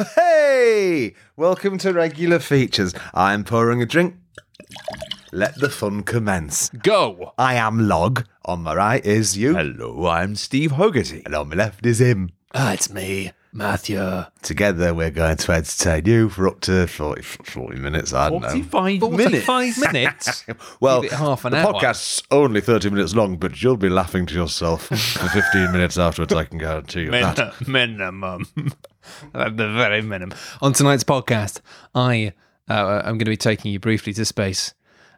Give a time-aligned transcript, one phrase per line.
[0.00, 1.14] Hey!
[1.36, 2.94] Welcome to Regular Features.
[3.12, 4.16] I'm pouring a drink.
[5.30, 6.70] Let the fun commence.
[6.70, 7.34] Go.
[7.36, 8.24] I am Log.
[8.46, 9.54] On my right is you.
[9.54, 11.22] Hello, I'm Steve Hogarty.
[11.26, 12.30] And on my left is him.
[12.54, 14.24] Ah, it's me, Matthew.
[14.42, 18.12] Together, we're going to entertain you for up to 40, 40 minutes.
[18.12, 18.48] I don't know.
[18.62, 19.44] 45 minutes.
[19.44, 20.44] Five minutes.
[20.80, 21.74] Well, Give half an the hour.
[21.74, 26.32] podcast's only 30 minutes long, but you'll be laughing to yourself for 15 minutes afterwards,
[26.32, 27.54] I can guarantee you that.
[27.68, 28.46] minimum.
[29.34, 30.36] At the very minimum.
[30.62, 31.60] On tonight's podcast,
[31.94, 32.32] I
[32.68, 34.74] uh, I'm going to be taking you briefly to space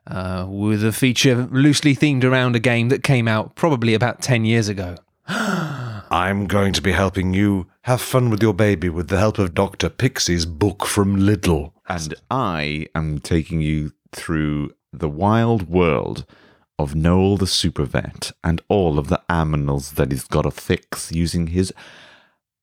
[0.06, 4.44] uh, with a feature loosely themed around a game that came out probably about ten
[4.44, 4.96] years ago.
[6.12, 9.54] I'm going to be helping you have fun with your baby with the help of
[9.54, 9.88] Dr.
[9.88, 11.72] Pixie's book from Lidl.
[11.88, 16.26] And I am taking you through the wild world
[16.78, 21.12] of Noel the Super Vet and all of the aminals that he's got to fix
[21.12, 21.72] using his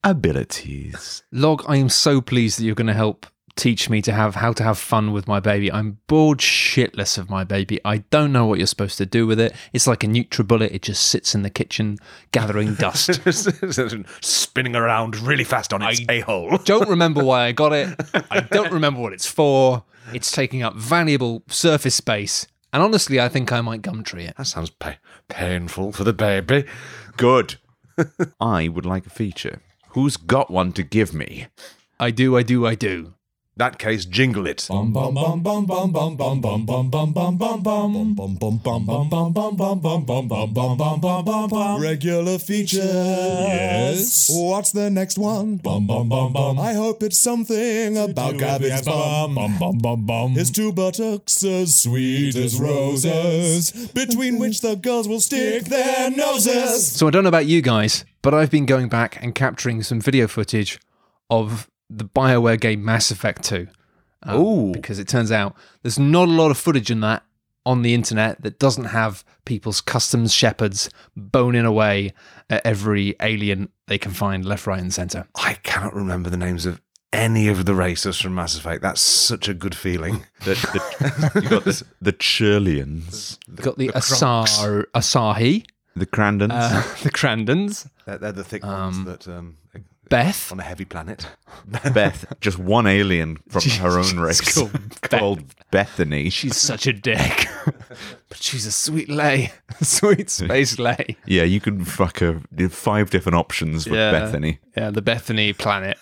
[0.04, 1.24] abilities.
[1.32, 3.26] Log, I am so pleased that you're going to help
[3.56, 5.70] teach me to have how to have fun with my baby.
[5.70, 7.80] I'm bored shitless of my baby.
[7.84, 9.54] I don't know what you're supposed to do with it.
[9.72, 10.72] It's like a NutriBullet.
[10.72, 11.98] It just sits in the kitchen
[12.32, 13.20] gathering dust.
[14.20, 16.56] Spinning around really fast on its a hole.
[16.64, 18.00] don't remember why I got it.
[18.30, 19.84] I don't remember what it's for.
[20.12, 22.46] It's taking up valuable surface space.
[22.72, 24.36] And honestly, I think I might gumtree it.
[24.36, 26.64] That sounds pa- painful for the baby.
[27.16, 27.56] Good.
[28.40, 29.60] I would like a feature.
[29.90, 31.48] Who's got one to give me?
[31.98, 33.14] I do, I do, I do
[33.60, 34.66] that case, jingle it.
[41.80, 42.78] Regular feature.
[42.80, 44.30] Yes.
[44.32, 45.60] What's the next one?
[45.64, 50.34] I hope it's something about Gabby's bum.
[50.34, 56.92] His two buttocks as sweet as roses, between which the girls will stick their noses.
[56.92, 60.00] So I don't know about you guys, but I've been going back and capturing some
[60.00, 60.80] video footage
[61.28, 63.66] of the BioWare game Mass Effect 2.
[64.22, 64.72] Um, Ooh.
[64.72, 67.22] Because it turns out there's not a lot of footage in that
[67.66, 72.12] on the internet that doesn't have people's customs shepherds boning away
[72.48, 75.26] at every alien they can find left, right, and centre.
[75.34, 76.80] I cannot remember the names of
[77.12, 78.82] any of the races from Mass Effect.
[78.82, 80.24] That's such a good feeling.
[80.40, 84.46] The, the, you got this, the Churlians, You've got the Asar,
[84.94, 86.50] Asahi, the Crandons.
[86.50, 89.58] uh, the Crandons, They're, they're the thick ones that um,
[90.10, 91.26] Beth, on a heavy planet.
[91.94, 96.28] Beth, just one alien from her own race called called Bethany.
[96.30, 97.46] She's such a dick.
[98.28, 99.52] but she's a sweet lay.
[99.80, 101.16] sweet space lay.
[101.26, 102.40] Yeah, you can fuck her.
[102.68, 104.10] Five different options for Yeah.
[104.10, 104.58] Bethany.
[104.76, 105.96] Yeah, the Bethany planet.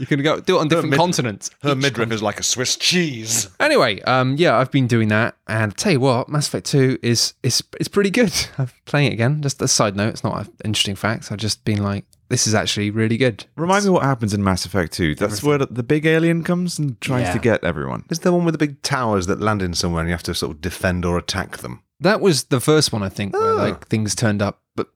[0.00, 1.50] you can go do it on different mid- continents.
[1.62, 3.48] Her midriff is like a Swiss cheese.
[3.60, 7.34] Anyway, um, yeah, I've been doing that, and tell you what, Mass Effect Two is
[7.44, 8.32] is it's pretty good.
[8.58, 9.42] I'm playing it again.
[9.42, 11.30] Just a side note, it's not an interesting fact.
[11.30, 13.44] I've just been like, this is actually really good.
[13.56, 15.14] Remind me what happens in Mass Effect 2.
[15.14, 17.32] That's where the big alien comes and tries Yeah.
[17.34, 18.04] to get everyone.
[18.10, 20.34] Is there one with the big towers that land in somewhere and you have to
[20.34, 21.80] sort of defend or attack them?
[22.00, 23.56] That was the first one, I think, where Oh.
[23.56, 24.88] like things turned up, but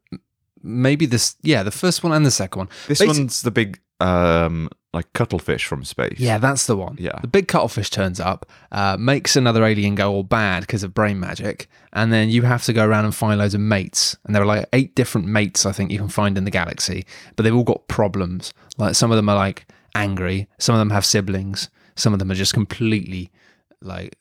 [0.63, 2.69] maybe this, yeah, the first one and the second one.
[2.89, 6.19] This Basi- one's the big, um, like cuttlefish from space.
[6.19, 6.97] Yeah, that's the one.
[6.99, 7.19] Yeah.
[7.21, 11.21] The big cuttlefish turns up, uh, makes another alien go all bad because of brain
[11.21, 14.17] magic, and then you have to go around and find loads of mates.
[14.25, 17.06] And there are like eight different mates I think you can find in the galaxy,
[17.37, 18.53] but they've all got problems.
[18.78, 22.31] Like some of them are like angry, some of them have siblings, some of them
[22.31, 23.31] are just completely
[23.81, 24.17] like.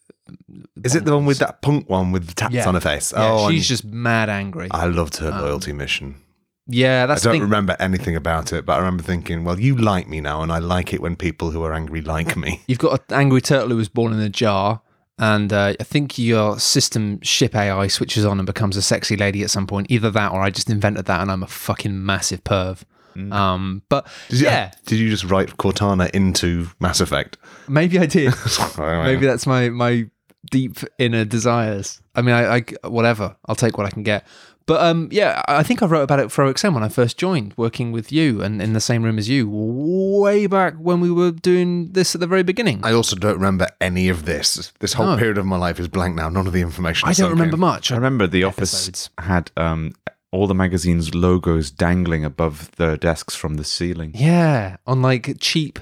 [0.84, 2.68] Is it the one with that punk one with the tats Yeah.
[2.68, 3.12] on her face?
[3.12, 4.68] Yeah, oh, she's and just mad angry.
[4.70, 6.22] I loved her loyalty mission.
[6.70, 7.42] Yeah, I that's the don't thing.
[7.42, 10.60] remember anything about it, but I remember thinking, well, you like me now, and I
[10.60, 12.62] like it when people who are angry like me.
[12.68, 14.82] You've got an angry turtle who was born in a jar,
[15.18, 19.44] and uh, I think your system ship AI switches on and becomes a sexy lady
[19.44, 19.88] at some point.
[19.90, 22.84] Either that, or I just invented that, and I'm a fucking massive perv.
[23.32, 27.38] Um, but Did you, yeah, Did you just write Cortana into Mass Effect?
[27.68, 28.34] maybe I did.
[28.78, 30.10] Maybe maybe that's my my
[30.52, 32.02] deep inner desires.
[32.16, 33.36] I mean, I, I whatever.
[33.46, 34.26] I'll take what I can get.
[34.70, 37.54] But um, yeah, I think I wrote about it for OXM when I first joined,
[37.58, 41.32] working with you and in the same room as you, way back when we were
[41.32, 42.80] doing this at the very beginning.
[42.84, 44.72] I also don't remember any of this.
[44.80, 45.18] This whole No.
[45.18, 46.30] period of my life is blank now.
[46.30, 47.10] None of the information.
[47.10, 47.62] I don't remember in.
[47.62, 47.92] much.
[47.92, 49.10] I remember the office Episodes.
[49.18, 49.94] had um,
[50.32, 54.12] all the magazine's logos dangling above their desks from the ceiling.
[54.14, 55.80] Yeah, on like cheap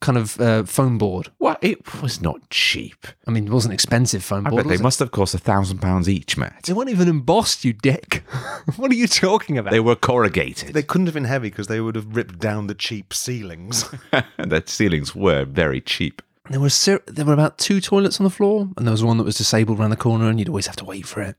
[0.00, 1.30] kind of uh, foam board.
[1.38, 1.58] What?
[1.62, 3.06] It was not cheap.
[3.26, 4.62] I mean, it wasn't expensive foam I board.
[4.64, 4.84] bet they was it?
[4.84, 6.62] must have cost a thousand pounds each, Matt.
[6.64, 8.22] They weren't even embossed, you dick.
[8.76, 9.70] what are you talking about?
[9.72, 10.72] They were corrugated.
[10.74, 13.84] They couldn't have been heavy because they would have ripped down the cheap ceilings.
[14.38, 16.22] and their ceilings were very cheap.
[16.48, 19.18] there were ser- there were about two toilets on the floor, and there was one
[19.18, 21.36] that was disabled around the corner, and you'd always have to wait for it.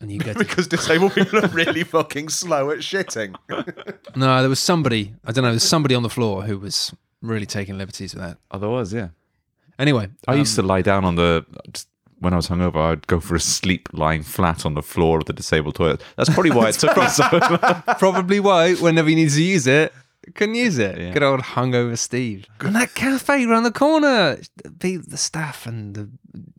[0.00, 3.34] And you go, to- because disabled people are really fucking slow at shitting.
[4.14, 5.14] no, there was somebody.
[5.24, 5.48] I don't know.
[5.48, 8.38] There was somebody on the floor who was Really taking liberties with that.
[8.50, 9.08] Otherwise, yeah.
[9.78, 11.44] Anyway, I um, used to lie down on the.
[11.72, 15.18] Just, when I was hungover, I'd go for a sleep lying flat on the floor
[15.18, 16.02] of the disabled toilet.
[16.16, 17.82] That's probably why it took me so long.
[17.98, 19.92] probably why whenever you need to use it,
[20.34, 20.98] couldn't use it.
[20.98, 21.12] Yeah.
[21.12, 22.46] Good old hungover Steve.
[22.60, 26.08] And that cafe around the corner, the, the staff and the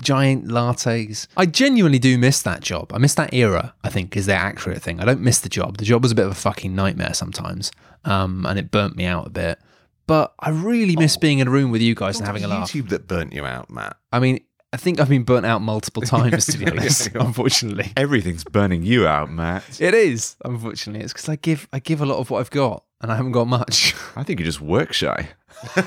[0.02, 1.28] giant lattes.
[1.36, 2.94] I genuinely do miss that job.
[2.94, 3.74] I miss that era.
[3.84, 5.00] I think is the accurate thing.
[5.00, 5.78] I don't miss the job.
[5.78, 7.72] The job was a bit of a fucking nightmare sometimes,
[8.06, 9.60] um, and it burnt me out a bit.
[10.08, 12.72] But I really miss being in a room with you guys and having a laugh.
[12.72, 13.98] YouTube that burnt you out, Matt.
[14.12, 14.40] I mean,
[14.72, 17.10] I think I've been burnt out multiple times, to be honest.
[17.16, 19.80] unfortunately, Everything's burning you out, Matt.
[19.82, 20.36] it is.
[20.44, 23.16] Unfortunately, it's because I give I give a lot of what I've got, and I
[23.18, 23.96] haven't got much.
[24.16, 25.30] I think you're just work shy.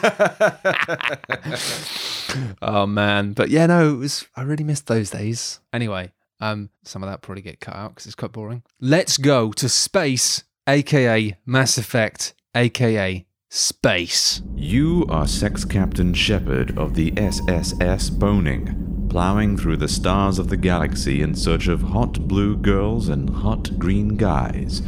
[2.63, 4.27] oh man, but yeah, no, it was.
[4.37, 5.61] I really missed those days.
[5.73, 8.63] Anyway, um, some of that probably get cut out because it's quite boring.
[8.81, 14.43] Let's go to space, aka Mass Effect, aka space.
[14.55, 20.57] You are Sex Captain Shepard of the SSS Boning, plowing through the stars of the
[20.57, 24.83] galaxy in search of hot blue girls and hot green guys.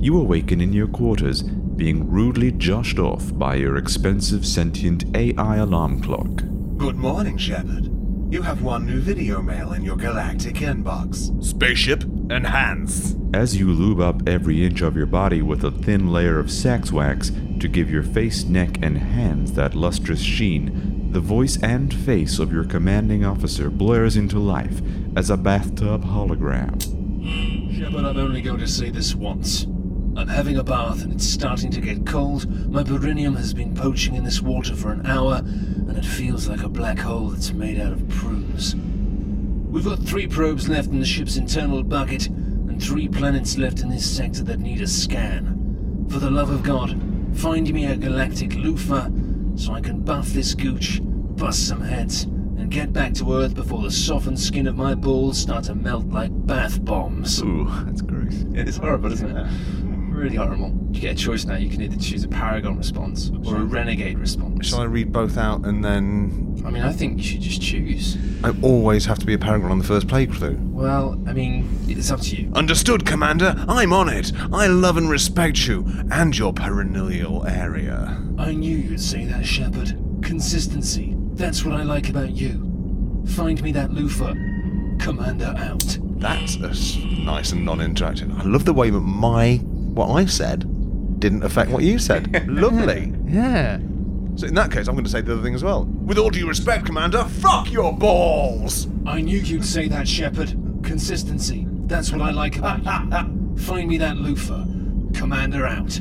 [0.00, 6.02] You awaken in your quarters, being rudely joshed off by your expensive sentient AI alarm
[6.02, 6.42] clock.
[6.76, 7.88] Good morning, Shepard.
[8.30, 11.42] You have one new video mail in your galactic inbox.
[11.42, 13.16] Spaceship enhance.
[13.32, 16.92] As you lube up every inch of your body with a thin layer of sax
[16.92, 22.38] wax to give your face, neck, and hands that lustrous sheen, the voice and face
[22.38, 24.82] of your commanding officer blurs into life
[25.16, 26.78] as a bathtub hologram.
[27.74, 29.66] Shepard, I'm only going to say this once.
[30.18, 32.50] I'm having a bath and it's starting to get cold.
[32.68, 36.64] My beryllium has been poaching in this water for an hour, and it feels like
[36.64, 38.74] a black hole that's made out of prunes.
[39.70, 43.90] We've got three probes left in the ship's internal bucket, and three planets left in
[43.90, 46.06] this sector that need a scan.
[46.10, 47.00] For the love of God,
[47.34, 49.10] find me a galactic loofah
[49.54, 53.82] so I can buff this gooch, bust some heads, and get back to Earth before
[53.82, 57.40] the softened skin of my balls start to melt like bath bombs.
[57.40, 58.44] Ooh, that's gross.
[58.52, 59.87] It's horrible, isn't it?
[60.18, 60.76] Really horrible.
[60.90, 61.56] You get a choice now.
[61.56, 64.66] You can either choose a Paragon response or a Renegade response.
[64.66, 68.16] Shall I read both out and then I mean, I think you should just choose.
[68.42, 70.72] I always have to be a paragon on the first playthrough?
[70.72, 72.52] Well, I mean, it's up to you.
[72.54, 73.54] Understood, Commander.
[73.68, 74.32] I'm on it.
[74.52, 78.20] I love and respect you and your perennial area.
[78.38, 79.96] I knew you'd say that, Shepard.
[80.22, 81.14] Consistency.
[81.34, 83.24] That's what I like about you.
[83.28, 84.34] Find me that loofah.
[84.98, 85.96] Commander out.
[86.18, 88.36] That's a nice and non-interactive.
[88.36, 89.60] I love the way that my
[89.98, 90.64] what I said
[91.20, 92.48] didn't affect what you said.
[92.48, 93.12] Lovely.
[93.26, 93.78] Yeah.
[94.36, 95.84] So in that case, I'm going to say the other thing as well.
[95.84, 98.86] With all due respect, Commander, fuck your balls.
[99.04, 100.50] I knew you'd say that, Shepard.
[100.84, 101.66] Consistency.
[101.86, 103.56] That's what I like about you.
[103.64, 104.64] Find me that loofah.
[105.14, 106.00] Commander out.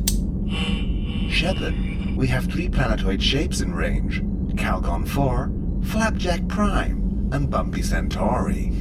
[1.32, 1.76] Shepard,
[2.16, 4.22] we have three planetoid shapes in range
[4.56, 5.52] Calgon 4,
[5.84, 8.72] Flapjack Prime, and Bumpy Centauri.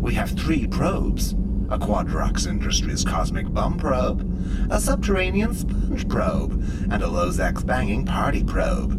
[0.00, 1.34] We have three probes
[1.70, 4.26] a Quadrox Industries Cosmic Bum Probe,
[4.70, 6.52] a Subterranean Sponge Probe,
[6.90, 8.94] and a Lozax Banging Party Probe.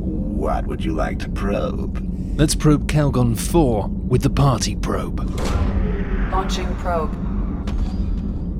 [0.00, 2.04] What would you like to probe?
[2.36, 5.20] Let's probe Calgon 4 with the party probe.
[6.32, 7.14] Launching probe.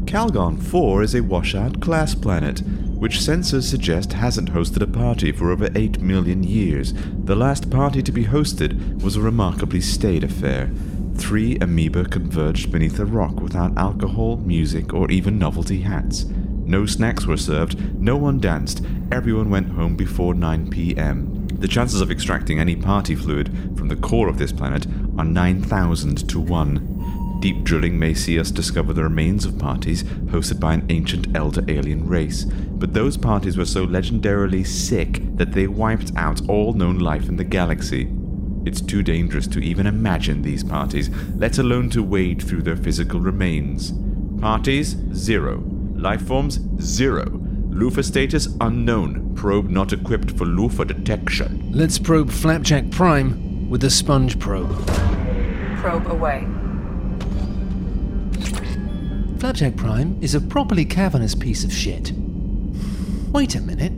[0.07, 2.61] Calgon 4 is a washout class planet,
[2.97, 6.93] which sensors suggest hasn't hosted a party for over 8 million years.
[7.25, 10.71] The last party to be hosted was a remarkably staid affair.
[11.21, 16.25] Three amoeba converged beneath a rock without alcohol, music, or even novelty hats.
[16.25, 21.47] No snacks were served, no one danced, everyone went home before 9 pm.
[21.49, 24.87] The chances of extracting any party fluid from the core of this planet
[25.19, 27.39] are 9,000 to 1.
[27.41, 31.65] Deep drilling may see us discover the remains of parties hosted by an ancient elder
[31.69, 36.99] alien race, but those parties were so legendarily sick that they wiped out all known
[36.99, 38.11] life in the galaxy.
[38.65, 43.21] It's too dangerous to even imagine these parties, let alone to wade through their physical
[43.21, 43.93] remains.
[44.41, 45.63] Parties, zero.
[45.95, 47.41] Life forms, zero.
[47.71, 49.35] Loofah status, unknown.
[49.35, 51.71] Probe not equipped for Loofah detection.
[51.73, 54.71] Let's probe Flapjack Prime with the sponge probe.
[55.77, 56.47] Probe away.
[59.39, 62.13] Flapjack Prime is a properly cavernous piece of shit.
[63.33, 63.93] Wait a minute.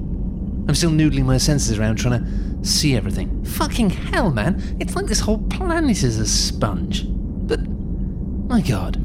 [0.73, 3.45] I'm still noodling my senses around trying to see everything.
[3.45, 4.79] Fucking hell, man.
[4.81, 7.05] It's like this whole planet is a sponge.
[7.07, 8.97] But, my god,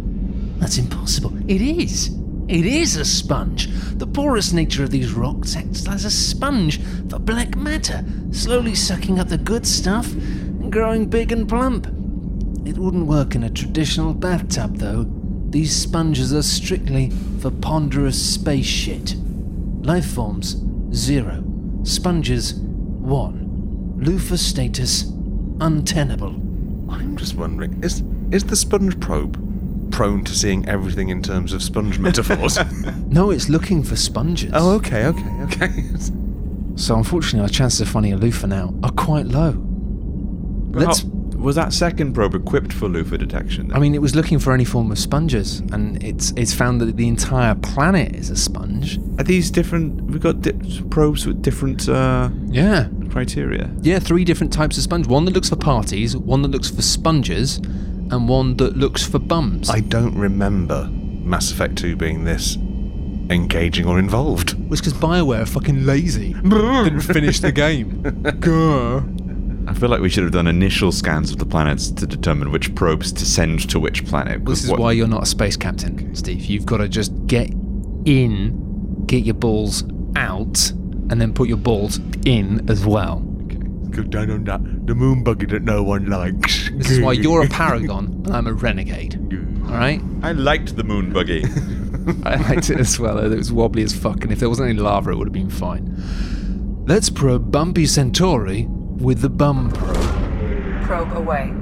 [0.61, 1.33] that's impossible.
[1.51, 2.17] It is.
[2.47, 3.67] It is a sponge.
[3.97, 9.19] The porous nature of these rocks acts as a sponge for black matter, slowly sucking
[9.19, 11.87] up the good stuff and growing big and plump.
[12.65, 15.05] It wouldn't work in a traditional bathtub, though.
[15.49, 17.09] These sponges are strictly
[17.41, 19.15] for ponderous space shit.
[19.81, 20.55] Life forms,
[20.93, 21.43] zero.
[21.87, 23.99] Sponges 1.
[24.01, 25.03] Loofah status
[25.61, 26.35] untenable.
[26.91, 29.41] I'm just wondering, is is the sponge probe
[29.89, 32.59] prone to seeing everything in terms of sponge metaphors?
[33.07, 34.51] No, it's looking for sponges.
[34.53, 35.83] oh, okay, okay, okay.
[36.75, 39.51] So unfortunately, our chances of finding a loofah now are quite low.
[40.71, 41.03] Let's.
[41.03, 41.16] How-
[41.47, 43.69] was that second probe equipped for loofah detection?
[43.69, 43.77] Then?
[43.77, 46.97] I mean, it was looking for any form of sponges, and it's it's found that
[46.97, 48.97] the entire planet is a sponge.
[49.17, 50.01] Are these different?
[50.11, 53.71] We've got di- probes with different uh, Yeah, criteria.
[53.81, 55.07] yeah, three different types of sponge.
[55.07, 57.57] One that looks for parties, one that looks for sponges,
[58.11, 59.69] and one that looks for bums.
[59.69, 62.57] I don't remember Mass Effect 2 being this
[63.29, 64.51] engaging or involved.
[64.53, 66.33] It was because Bioware are fucking lazy.
[66.43, 68.01] Didn't finish the game.
[68.03, 69.26] Grr.
[69.67, 72.73] I feel like we should have done initial scans of the planets to determine which
[72.73, 74.45] probes to send to which planet.
[74.45, 76.45] This is what- why you're not a space captain, Steve.
[76.45, 77.51] You've got to just get
[78.05, 79.83] in, get your balls
[80.15, 80.71] out,
[81.09, 83.23] and then put your balls in as well.
[83.45, 83.57] Okay.
[83.91, 86.69] Go down on that, the moon buggy that no one likes.
[86.73, 89.15] This is why you're a paragon and I'm a renegade.
[89.65, 90.01] All right?
[90.23, 91.43] I liked the moon buggy.
[92.23, 93.17] I liked it as well.
[93.19, 95.49] It was wobbly as fuck, and if there wasn't any lava, it would have been
[95.49, 95.93] fine.
[96.87, 98.65] Let's probe Bumpy Centauri
[98.97, 100.83] with the bum probe.
[100.83, 101.53] Probe away.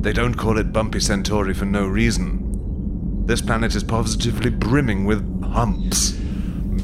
[0.00, 3.24] They don't call it Bumpy Centauri for no reason.
[3.26, 6.10] This planet is positively brimming with humps.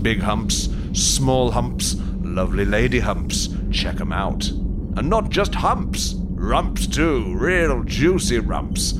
[0.00, 3.48] Big humps, small humps, lovely lady humps.
[3.70, 4.48] Check 'em out.
[4.96, 8.94] And not just humps, rumps too, real juicy rumps.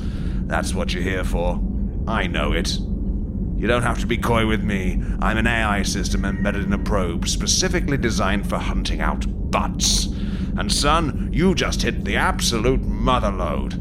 [0.45, 1.59] That's what you're here for.
[2.07, 2.77] I know it.
[3.61, 4.99] You don't have to be coy with me.
[5.21, 10.07] I'm an AI system embedded in a probe specifically designed for hunting out butts.
[10.57, 13.77] And son, you just hit the absolute mother load.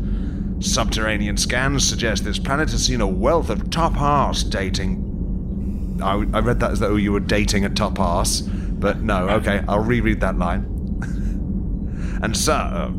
[0.62, 5.99] Subterranean scans suggest this planet has seen a wealth of top arse dating.
[6.02, 9.64] I, I read that as though you were dating a top arse, but no, okay,
[9.66, 10.60] I'll reread that line.
[12.22, 12.92] and so,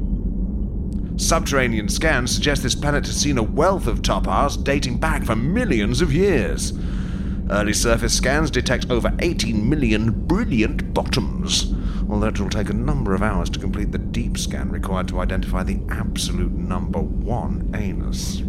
[1.21, 5.35] Subterranean scans suggest this planet has seen a wealth of top arse dating back for
[5.35, 6.73] millions of years.
[7.51, 11.73] Early surface scans detect over 18 million brilliant bottoms,
[12.09, 15.19] although it will take a number of hours to complete the deep scan required to
[15.19, 18.41] identify the absolute number one anus.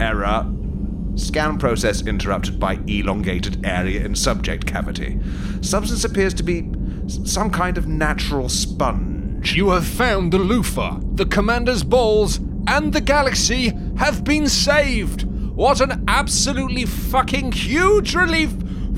[0.00, 0.50] Error.
[1.16, 5.20] Scan process interrupted by elongated area in subject cavity.
[5.60, 6.72] Substance appears to be
[7.06, 9.15] some kind of natural sponge.
[9.54, 10.98] You have found the loofah.
[11.14, 15.22] The commander's balls and the galaxy have been saved.
[15.54, 18.50] What an absolutely fucking huge relief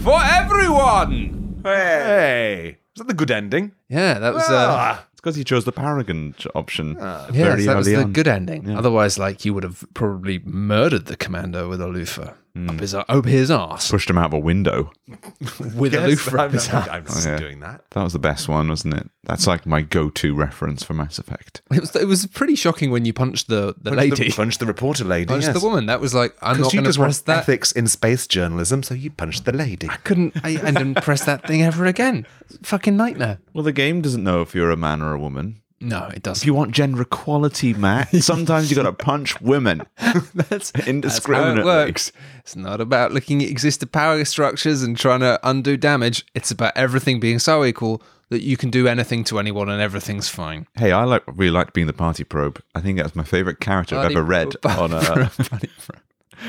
[0.03, 1.61] for everyone!
[1.63, 2.79] Hey!
[2.95, 3.73] Is that the good ending?
[3.89, 4.43] Yeah, that was.
[4.49, 5.05] Uh, Ah.
[5.13, 6.97] It's because he chose the Paragon ch- option.
[6.99, 8.13] yeah, very that was early the on.
[8.13, 8.71] good ending.
[8.77, 12.71] Otherwise, like, you would have probably murdered the commander with a loofah Hmm.
[12.71, 14.91] Uh, up his up his ass Pushed him out of a window.
[15.77, 16.89] with a Yes, loofah I'm, his ass.
[16.89, 17.37] I'm Oh, yeah.
[17.39, 17.85] doing that.
[17.91, 19.09] That was the best one, wasn't it?
[19.25, 21.63] That's like my go-to reference for Mass Effect.
[21.73, 24.29] It was, it was pretty shocking when you punched the, the Punch lady.
[24.31, 25.27] The, punch the reporter lady.
[25.27, 25.61] punched yes.
[25.61, 25.87] the woman.
[25.87, 27.39] That was like, I'm not going to press that.
[27.41, 29.89] ethics in space journalism, so you punched the lady.
[29.91, 32.27] I couldn't I, I didn't press that thing ever again.
[32.63, 33.39] Fucking nightmare.
[33.53, 35.61] Well, the game doesn't know if you're a man or a woman.
[35.81, 36.43] No, it doesn't.
[36.43, 40.91] If you want gender equality, Matt, sometimes you got to punch women that's, that's how
[40.91, 41.63] indiscriminately.
[41.63, 42.13] it works.
[42.41, 46.27] It's not about looking at existing power structures and trying to undo damage.
[46.35, 50.29] It's about everything being so equal that you can do anything to anyone and everything's
[50.29, 50.67] fine.
[50.75, 52.61] Hey, I like really liked being the party probe.
[52.75, 55.31] I think that's my favorite character I've ever read pro- on a.
[55.49, 56.01] Bloody pro-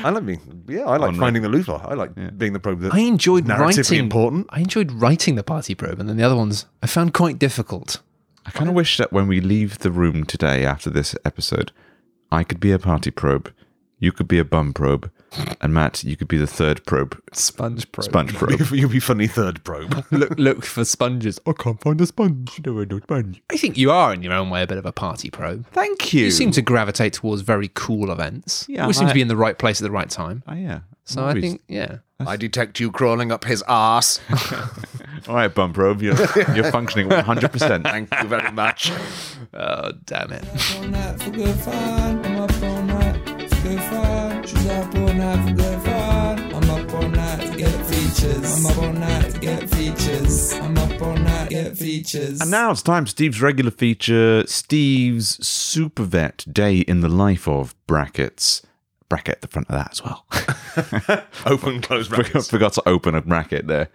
[0.04, 1.86] I like being, yeah, I like On finding the loofah.
[1.88, 2.80] I like being the probe.
[2.80, 3.98] That I enjoyed narratively writing.
[3.98, 4.46] important.
[4.50, 8.00] I enjoyed writing the party probe, and then the other ones I found quite difficult.
[8.50, 11.70] I kind of wish that when we leave the room today after this episode,
[12.32, 13.52] I could be a party probe,
[14.00, 15.08] you could be a bum probe,
[15.60, 18.04] and Matt, you could be the third probe, Sponge probe.
[18.04, 18.60] sponge probe.
[18.72, 20.04] You'll be funny third probe.
[20.10, 21.38] look, look for sponges.
[21.46, 22.60] I can't find a sponge.
[22.64, 23.42] No, no sponge.
[23.50, 25.66] I think you are, in your own way, a bit of a party probe.
[25.72, 26.24] Thank you.
[26.26, 28.66] You seem to gravitate towards very cool events.
[28.68, 30.42] Yeah, we seem I- to be in the right place at the right time.
[30.48, 30.80] Oh, yeah.
[31.04, 31.42] So I Always.
[31.42, 31.98] think, yeah.
[32.20, 34.20] I detect you crawling up his arse.
[35.28, 36.14] All right, bum probe, you're,
[36.54, 37.82] you're functioning 100%.
[37.82, 38.92] Thank you very much.
[39.54, 40.44] Oh, damn it.
[40.76, 42.24] all night for good fun.
[42.24, 44.09] I'm up all night for good fun.
[44.50, 46.54] She's up all night for good fun.
[46.54, 48.66] I'm up all night to get features.
[48.66, 50.52] I'm up all night to get features.
[50.54, 52.40] I'm up all night to get features.
[52.40, 57.46] And now it's time for Steve's regular feature, Steve's Super Vet Day in the Life
[57.46, 58.62] of Brackets.
[59.08, 60.26] Bracket at the front of that as well.
[61.46, 63.88] Open, close Forgot, forgot to open a bracket there.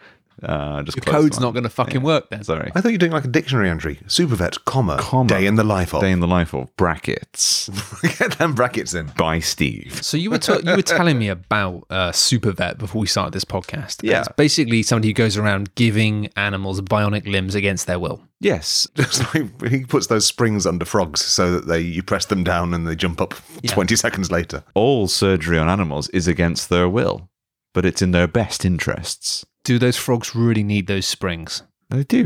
[0.43, 2.43] Uh, just Your code's not going to fucking work then.
[2.43, 2.71] Sorry.
[2.75, 3.95] I thought you were doing like a dictionary entry.
[4.07, 5.29] Supervet, comma, Comma.
[5.29, 6.01] day in the life of.
[6.01, 7.69] Day in the life of brackets
[8.19, 9.11] Get them brackets in.
[9.17, 9.99] by Steve.
[10.03, 13.33] So you were ta- you were telling me about uh, super vet before we started
[13.33, 14.01] this podcast.
[14.03, 14.19] Yeah.
[14.19, 18.21] it's basically somebody who goes around giving animals bionic limbs against their will.
[18.41, 18.87] Yes.
[18.95, 22.73] Just like he puts those springs under frogs so that they you press them down
[22.73, 23.33] and they jump up
[23.67, 24.63] 20 seconds later.
[24.73, 27.29] All surgery on animals is against their will,
[27.75, 29.45] but it's in their best interests.
[29.63, 31.61] Do those frogs really need those springs?
[31.89, 32.23] They do.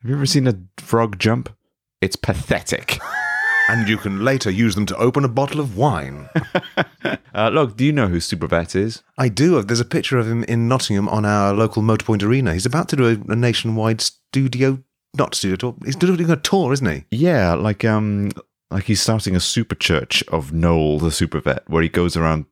[0.00, 1.54] Have you ever seen a frog jump?
[2.00, 2.98] It's pathetic.
[3.68, 6.28] And you can later use them to open a bottle of wine.
[7.34, 9.02] Uh, look, do you know who Supervet is?
[9.18, 9.60] I do.
[9.60, 12.54] There's a picture of him in Nottingham on our local Motorpoint Arena.
[12.54, 14.82] He's about to do a, a nationwide studio,
[15.14, 15.74] not studio tour.
[15.84, 17.04] He's doing a tour, isn't he?
[17.10, 18.30] Yeah, like um,
[18.70, 22.46] like he's starting a super church of Noel the Supervet, where he goes around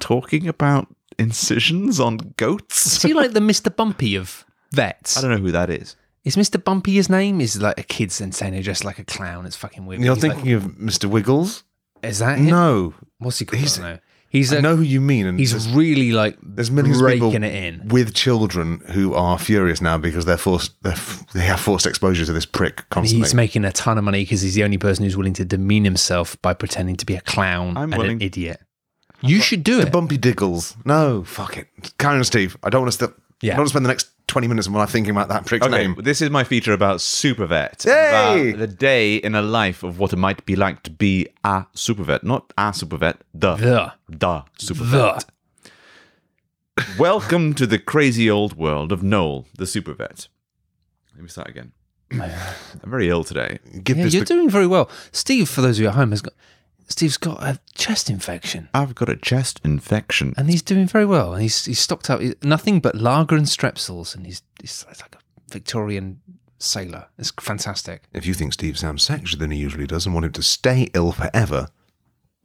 [0.00, 0.88] talking about
[1.18, 2.86] incisions on goats.
[2.96, 3.74] Is he like the Mr.
[3.74, 5.16] Bumpy of vets?
[5.16, 5.96] I don't know who that is.
[6.24, 6.62] Is Mr.
[6.62, 7.40] Bumpy his name?
[7.40, 9.44] Is like a kid's insane, dressed like a clown.
[9.46, 10.02] It's fucking weird.
[10.02, 11.04] You're He's like- thinking of Mr.
[11.08, 11.64] Wiggles?
[12.02, 12.46] is that him?
[12.46, 12.94] No.
[13.18, 13.60] What's he called?
[13.60, 13.98] He's- I don't know.
[14.28, 15.26] He's I a, know who you mean.
[15.26, 17.86] And he's there's, really like there's millions of breaking people it in.
[17.88, 20.72] with children who are furious now because they're forced.
[20.82, 23.24] They're, f- they have forced exposure to this prick constantly.
[23.26, 25.84] He's making a ton of money because he's the only person who's willing to demean
[25.84, 28.60] himself by pretending to be a clown I'm and willing- an idiot.
[29.24, 29.86] You should do it.
[29.86, 30.76] The bumpy Diggles.
[30.84, 31.68] No, fuck it.
[31.98, 32.98] Karen and Steve, I don't want to.
[33.06, 33.52] St- Yeah.
[33.52, 35.66] I don't want to spend the next 20 minutes while I'm thinking about that prick's
[35.66, 35.96] Okay, name.
[36.02, 37.84] this is my feature about Supervet.
[37.84, 38.50] Yay!
[38.50, 41.66] About the day in a life of what it might be like to be a
[41.74, 42.22] Supervet.
[42.22, 43.54] Not a Supervet, the.
[43.56, 43.92] The.
[44.08, 45.24] The Supervet.
[46.76, 46.84] The.
[46.98, 50.28] Welcome to the crazy old world of Noel, the Supervet.
[51.14, 51.72] Let me start again.
[52.10, 52.30] I'm
[52.84, 53.58] very ill today.
[53.82, 54.90] Give Yeah, this you're the- doing very well.
[55.12, 56.34] Steve, for those of you at home, has got
[56.88, 58.68] Steve's got a chest infection.
[58.74, 60.34] I've got a chest infection.
[60.36, 61.32] And he's doing very well.
[61.32, 65.18] And he's he's stocked up nothing but lager and strepsils, and he's, he's like a
[65.50, 66.20] Victorian
[66.58, 67.06] sailor.
[67.18, 68.04] It's fantastic.
[68.12, 70.88] If you think Steve sounds sexier than he usually does and want him to stay
[70.94, 71.68] ill forever,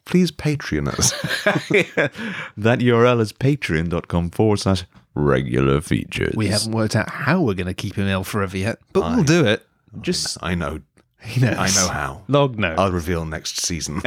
[0.05, 1.11] please Patreon us.
[2.57, 6.35] that URL is patreon.com forward slash regular features.
[6.35, 9.23] We haven't worked out how we're going to keep him ill forever yet, but we'll
[9.23, 9.65] do it.
[10.01, 10.81] just I know.
[11.21, 11.57] He knows.
[11.57, 12.23] I know how.
[12.27, 12.77] Log knows.
[12.77, 14.01] I'll reveal next season.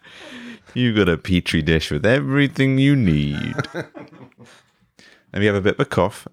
[0.74, 3.54] you got a petri dish with everything you need.
[3.74, 6.26] and we have a bit of a cough,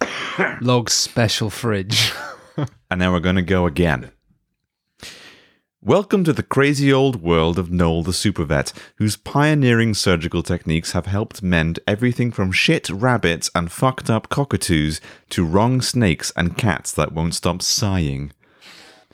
[0.60, 2.12] Log's special fridge.
[2.90, 4.10] and now we're going to go again.
[5.82, 10.92] Welcome to the crazy old world of Noel the Super Vet, whose pioneering surgical techniques
[10.92, 16.56] have helped mend everything from shit rabbits and fucked up cockatoos to wrong snakes and
[16.56, 18.32] cats that won't stop sighing.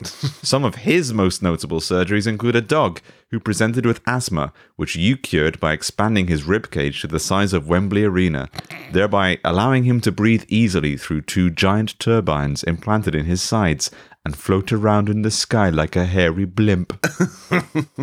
[0.02, 5.16] Some of his most notable surgeries include a dog who presented with asthma, which you
[5.16, 8.50] cured by expanding his ribcage to the size of Wembley Arena,
[8.92, 13.90] thereby allowing him to breathe easily through two giant turbines implanted in his sides
[14.24, 17.06] and float around in the sky like a hairy blimp.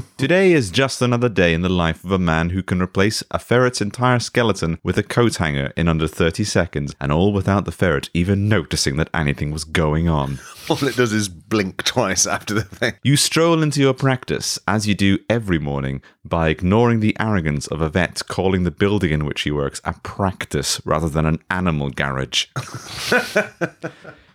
[0.18, 3.40] Today is just another day in the life of a man who can replace a
[3.40, 7.72] ferret's entire skeleton with a coat hanger in under 30 seconds, and all without the
[7.72, 10.40] ferret even noticing that anything was going on.
[10.70, 12.96] All it does is blink twice after the thing.
[13.02, 17.80] You stroll into your practice, as you do every morning, by ignoring the arrogance of
[17.80, 21.90] a vet calling the building in which he works a practice rather than an animal
[21.90, 22.48] garage.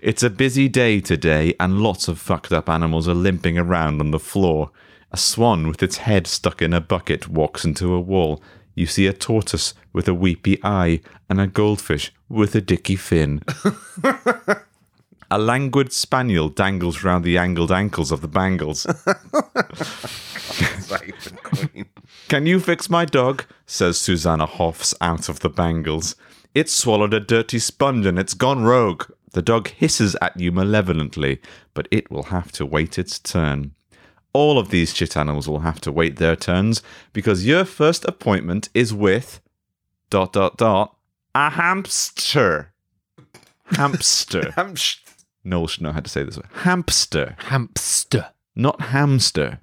[0.02, 4.10] it's a busy day today, and lots of fucked up animals are limping around on
[4.10, 4.72] the floor.
[5.12, 8.42] A swan with its head stuck in a bucket walks into a wall.
[8.74, 13.42] You see a tortoise with a weepy eye, and a goldfish with a dicky fin.
[15.30, 18.84] A languid spaniel dangles round the angled ankles of the bangles.
[22.28, 23.44] Can you fix my dog?
[23.64, 26.16] says Susanna Hoffs out of the bangles.
[26.54, 29.04] It swallowed a dirty sponge and it's gone rogue.
[29.32, 31.40] The dog hisses at you malevolently,
[31.74, 33.72] but it will have to wait its turn.
[34.34, 38.68] All of these shit animals will have to wait their turns because your first appointment
[38.74, 39.40] is with
[40.10, 40.96] dot dot dot
[41.34, 42.72] a hamster.
[43.64, 44.52] Hamster.
[45.44, 46.38] Noel should know how to say this.
[46.56, 48.28] Hamster, Hamster.
[48.54, 49.60] not hamster.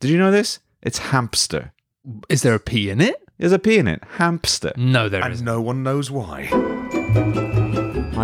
[0.00, 0.58] Did you know this?
[0.82, 1.72] It's hamster.
[2.28, 3.16] Is there a P in it?
[3.38, 4.02] There's a P in it.
[4.18, 4.72] Hamster.
[4.76, 5.44] No, there And isn't.
[5.46, 6.50] no one knows why.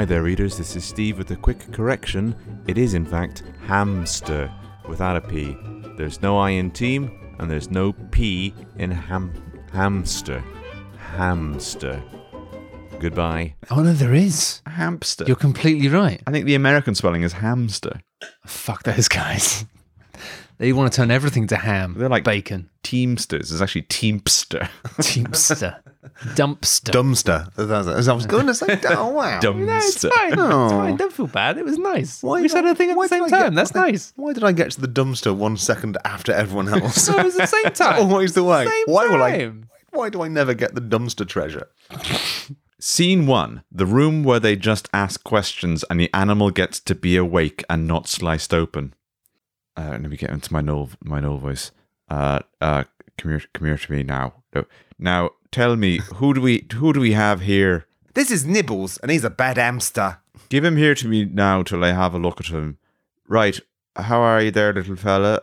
[0.01, 0.57] Hi there, readers.
[0.57, 2.35] This is Steve with a quick correction.
[2.67, 4.51] It is, in fact, hamster
[4.89, 5.55] without a P.
[5.99, 9.31] There's no I in team, and there's no P in ham
[9.71, 10.43] hamster.
[10.97, 12.03] Hamster.
[12.99, 13.57] Goodbye.
[13.71, 14.63] Oh, no, there is.
[14.65, 15.25] Hamster.
[15.27, 16.23] You're completely right.
[16.27, 18.01] I think the American spelling is hamster.
[18.47, 19.67] Fuck those guys.
[20.61, 21.95] They want to turn everything to ham.
[21.97, 22.69] They're like- bacon.
[22.83, 23.51] Teamsters.
[23.51, 24.69] It's actually Teamster.
[25.01, 25.83] Teamster.
[26.35, 26.91] Dumpster.
[26.93, 27.55] Dumpster.
[27.55, 29.41] That's- that's- I was going to say, oh wow.
[29.43, 30.11] No, it's Dumpster.
[30.13, 30.33] fine.
[30.35, 30.69] It's Oh.
[30.69, 30.97] fine.
[30.97, 31.57] Don't feel bad.
[31.57, 32.23] It was nice.
[32.23, 33.55] Why we did said I- a thing at the same did I get- time.
[33.55, 34.13] That's nice.
[34.17, 37.09] Why did I get to the dumpster one second after everyone else?
[37.09, 37.99] No, it was the same time.
[38.11, 38.67] Always the way.
[38.67, 39.51] Same why will I?
[39.93, 41.69] Why do I never get the dumpster treasure?
[42.79, 47.17] Scene one the room where they just ask questions and the animal gets to be
[47.17, 48.95] awake and not sliced open.
[49.81, 51.71] Uh, let me get into my Noel, my Noel voice.
[52.11, 52.85] Uh, uh,
[53.17, 54.35] come here, come here to me now.
[54.55, 54.67] No.
[54.99, 57.87] Now, tell me, who do we, who do we have here?
[58.13, 60.19] This is Nibbles, and he's a bad hamster.
[60.51, 62.77] Give him here to me now till I have a look at him.
[63.27, 63.59] Right,
[63.97, 65.43] how are you there, little fella?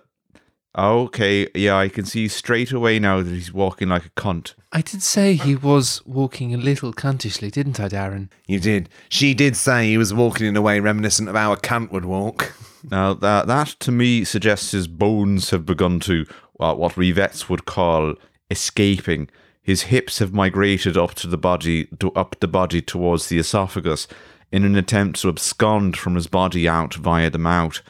[0.77, 4.53] Okay, yeah, I can see straight away now that he's walking like a cunt.
[4.71, 8.29] I did say he was walking a little cuntishly, didn't I, Darren?
[8.45, 8.89] You did.
[9.09, 12.05] She did say he was walking in a way reminiscent of how a cunt would
[12.05, 12.53] walk.
[12.89, 16.25] Now that that to me suggests his bones have begun to
[16.59, 18.15] uh, what we vets would call
[18.49, 19.29] escaping.
[19.61, 24.07] His hips have migrated up to the body, to, up the body towards the esophagus,
[24.51, 27.81] in an attempt to abscond from his body out via the mouth,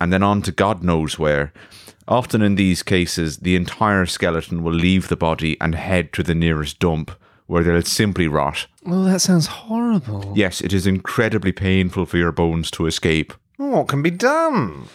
[0.00, 1.52] and then on to God knows where.
[2.08, 6.34] Often in these cases, the entire skeleton will leave the body and head to the
[6.34, 7.10] nearest dump,
[7.46, 8.66] where they'll simply rot.
[8.86, 10.32] Oh, that sounds horrible.
[10.34, 13.34] Yes, it is incredibly painful for your bones to escape.
[13.58, 14.86] Oh, what can be done?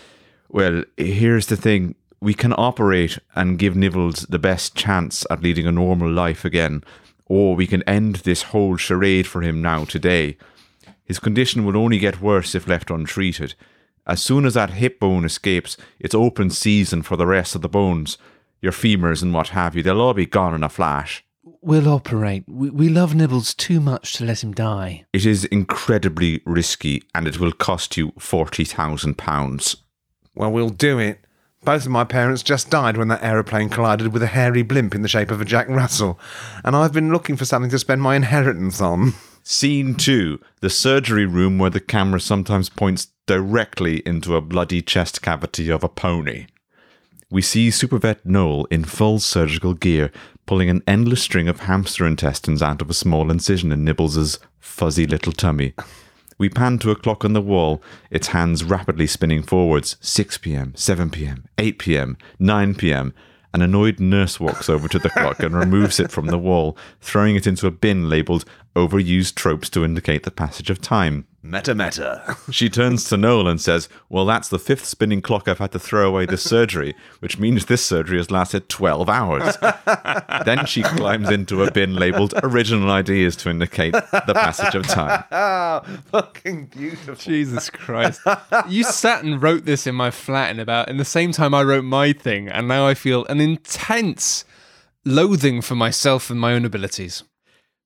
[0.49, 1.95] Well, here's the thing.
[2.19, 6.83] We can operate and give Nibbles the best chance at leading a normal life again,
[7.25, 10.37] or we can end this whole charade for him now today.
[11.03, 13.55] His condition will only get worse if left untreated.
[14.05, 17.69] As soon as that hip bone escapes, it's open season for the rest of the
[17.69, 18.17] bones.
[18.61, 21.23] Your femurs and what have you, they'll all be gone in a flash.
[21.63, 22.43] We'll operate.
[22.47, 25.05] We, we love Nibbles too much to let him die.
[25.13, 29.75] It is incredibly risky and it will cost you £40,000.
[30.33, 31.23] Well, we'll do it.
[31.63, 35.03] Both of my parents just died when that aeroplane collided with a hairy blimp in
[35.03, 36.19] the shape of a Jack Russell,
[36.63, 39.13] and I've been looking for something to spend my inheritance on.
[39.43, 45.21] Scene 2 The surgery room where the camera sometimes points directly into a bloody chest
[45.21, 46.47] cavity of a pony.
[47.31, 50.11] We see Supervet Noel in full surgical gear
[50.45, 55.05] pulling an endless string of hamster intestines out of a small incision in Nibbles's fuzzy
[55.05, 55.73] little tummy.
[56.37, 60.73] We pan to a clock on the wall, its hands rapidly spinning forwards 6 pm,
[60.75, 63.13] 7 pm, 8 pm, 9 pm.
[63.53, 67.35] An annoyed nurse walks over to the clock and removes it from the wall, throwing
[67.35, 71.27] it into a bin labelled Overused Tropes to indicate the passage of time.
[71.43, 72.37] Meta meta.
[72.51, 75.79] She turns to Noel and says, Well, that's the fifth spinning clock I've had to
[75.79, 79.57] throw away this surgery, which means this surgery has lasted 12 hours.
[80.45, 85.23] then she climbs into a bin labelled Original Ideas to indicate the passage of time.
[85.31, 85.81] Ah,
[86.11, 87.15] fucking beautiful.
[87.15, 88.21] Jesus Christ.
[88.67, 91.63] you sat and wrote this in my flat in about in the same time I
[91.63, 94.45] wrote my thing, and now I feel an intense
[95.03, 97.23] loathing for myself and my own abilities.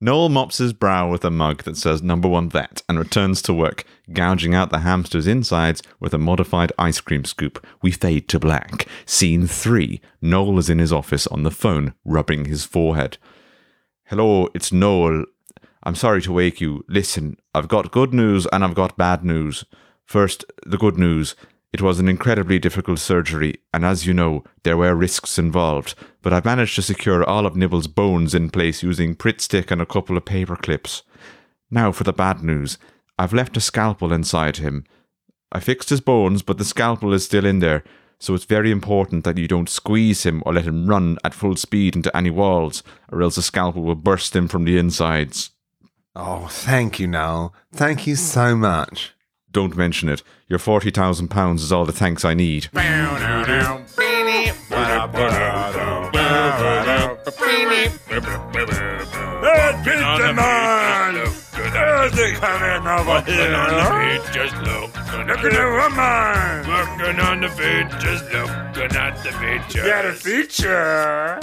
[0.01, 3.53] Noel mops his brow with a mug that says number one vet and returns to
[3.53, 7.65] work, gouging out the hamster's insides with a modified ice cream scoop.
[7.81, 8.87] We fade to black.
[9.05, 13.17] Scene three Noel is in his office on the phone, rubbing his forehead.
[14.05, 15.25] Hello, it's Noel.
[15.83, 16.83] I'm sorry to wake you.
[16.89, 19.63] Listen, I've got good news and I've got bad news.
[20.03, 21.35] First, the good news.
[21.75, 26.31] It was an incredibly difficult surgery, and as you know, there were risks involved, but
[26.31, 29.85] I've managed to secure all of Nibble's bones in place using Pritt stick and a
[29.85, 31.03] couple of paper clips.
[31.69, 32.77] Now for the bad news.
[33.19, 34.85] I've left a scalpel inside him.
[35.51, 37.83] I fixed his bones, but the scalpel is still in there,
[38.19, 41.57] so it's very important that you don't squeeze him or let him run at full
[41.57, 45.49] speed into any walls, or else the scalpel will burst him from the insides.
[46.15, 47.53] Oh, thank you, Noel.
[47.73, 49.11] Thank you so much.
[49.55, 50.21] Don't mention it.
[50.49, 52.67] Your forty thousand pounds is all the thanks I need.
[52.73, 53.15] Working on
[63.71, 66.67] the feet, just looking at woman.
[66.67, 69.87] Working on the feet, just looking at the features.
[69.87, 71.39] Got a feature.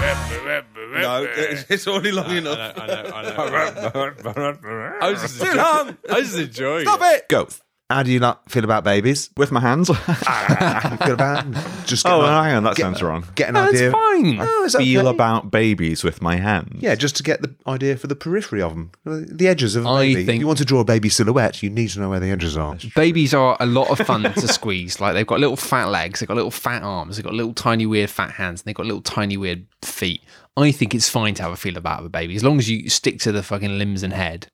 [0.00, 1.26] No,
[1.68, 2.74] it's already long enough.
[2.76, 4.94] I know, I know.
[5.00, 5.96] I was just, Too long.
[6.10, 7.28] I was just enjoying Stop it.
[7.28, 7.48] Go.
[7.90, 9.30] How do you like feel about babies?
[9.36, 9.88] With my hands.
[9.90, 11.44] How do you feel about
[11.86, 13.24] just oh, an- hang on, that get- sounds wrong.
[13.34, 13.90] Get an No, it's idea.
[13.90, 14.38] fine.
[14.40, 15.10] Oh, it's Feel okay.
[15.16, 16.80] about babies with my hands.
[16.80, 19.88] Yeah, just to get the idea for the periphery of them, the edges of a
[19.88, 20.24] I baby.
[20.24, 22.30] think- if you want to draw a baby silhouette, you need to know where the
[22.30, 22.76] edges are.
[22.94, 25.00] Babies are a lot of fun to squeeze.
[25.00, 27.86] Like they've got little fat legs, they've got little fat arms, they've got little tiny
[27.86, 30.22] weird fat hands, and they've got little tiny weird feet.
[30.56, 32.88] I think it's fine to have a feel about a baby as long as you
[32.88, 34.48] stick to the fucking limbs and head.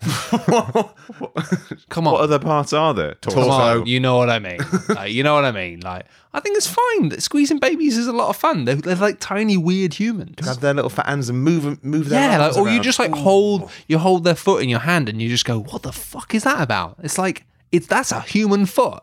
[1.88, 2.12] Come on.
[2.14, 3.16] What other parts are there?
[3.36, 4.58] On, you know what I mean.
[4.88, 5.80] Like, you know what I mean.
[5.80, 7.08] Like, I think it's fine.
[7.10, 8.64] that Squeezing babies is a lot of fun.
[8.64, 10.46] They're, they're like tiny, weird humans.
[10.46, 12.82] Have their little fat hands and move move their Yeah, arms like, or you around.
[12.84, 15.82] just like hold you hold their foot in your hand and you just go, "What
[15.82, 19.02] the fuck is that about?" It's like it's that's a human foot.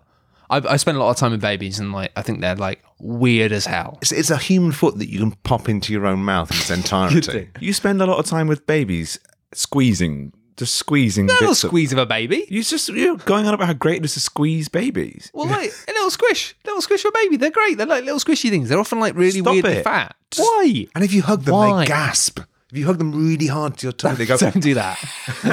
[0.50, 2.84] I, I spend a lot of time with babies and like I think they're like
[3.00, 3.98] weird as hell.
[4.02, 6.70] It's, it's a human foot that you can pop into your own mouth in its
[6.84, 7.50] entirety.
[7.60, 9.20] You spend a lot of time with babies
[9.54, 12.46] squeezing, just squeezing A little bits of- squeeze of a baby.
[12.50, 15.30] You're just you're going on about how great it is to squeeze babies.
[15.34, 17.38] Well, like a little squish, A little squish of a baby.
[17.38, 17.78] They're great.
[17.78, 18.70] They're like little squishy things.
[18.70, 19.84] They're often like really Stop weirdly it.
[19.84, 20.15] fat.
[20.38, 20.88] Why?
[20.96, 21.80] and if you hug them, Why?
[21.84, 22.39] they gasp.
[22.76, 24.36] If you hug them really hard to your tummy, they go.
[24.38, 25.00] Don't do that.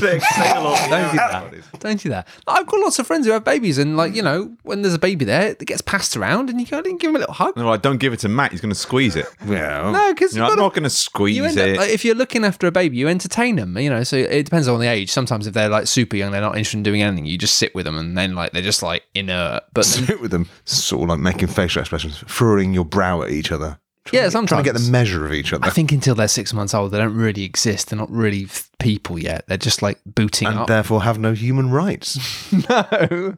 [0.00, 1.52] they exhale all Don't do that.
[1.78, 2.26] Don't do that.
[2.46, 4.98] I've got lots of friends who have babies, and like you know, when there's a
[4.98, 7.54] baby there, it gets passed around, and you go and give him a little hug.
[7.54, 8.52] They're like, don't give it to Matt.
[8.52, 9.26] He's going to squeeze it.
[9.44, 11.72] Well, No, because You're I'm not going to squeeze you end it.
[11.72, 13.76] up, like, if you're looking after a baby, you entertain them.
[13.76, 15.10] You know, so it depends on the age.
[15.10, 17.26] Sometimes if they're like super young, they're not interested in doing anything.
[17.26, 19.64] You just sit with them, and then like they're just like inert.
[19.74, 23.52] But sit with them, sort of like making facial expressions, furrowing your brow at each
[23.52, 23.78] other.
[24.12, 25.64] Yeah, Trying sometimes Trying to get the measure of each other.
[25.64, 27.90] I think until they're six months old, they don't really exist.
[27.90, 29.46] They're not really f- people yet.
[29.46, 30.66] They're just like booting and up.
[30.68, 32.18] therefore have no human rights.
[32.68, 33.34] no,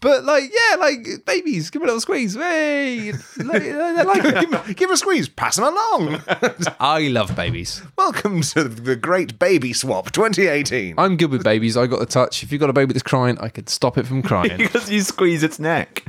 [0.00, 2.34] but like yeah, like babies, give them a little squeeze.
[2.34, 6.22] Hey, like, they're like give, give a squeeze, pass them along.
[6.80, 7.82] I love babies.
[7.98, 10.94] Welcome to the Great Baby Swap 2018.
[10.96, 11.76] I'm good with babies.
[11.76, 12.44] I got the touch.
[12.44, 14.56] If you've got a baby that's crying, I could stop it from crying.
[14.58, 16.04] because you squeeze its neck.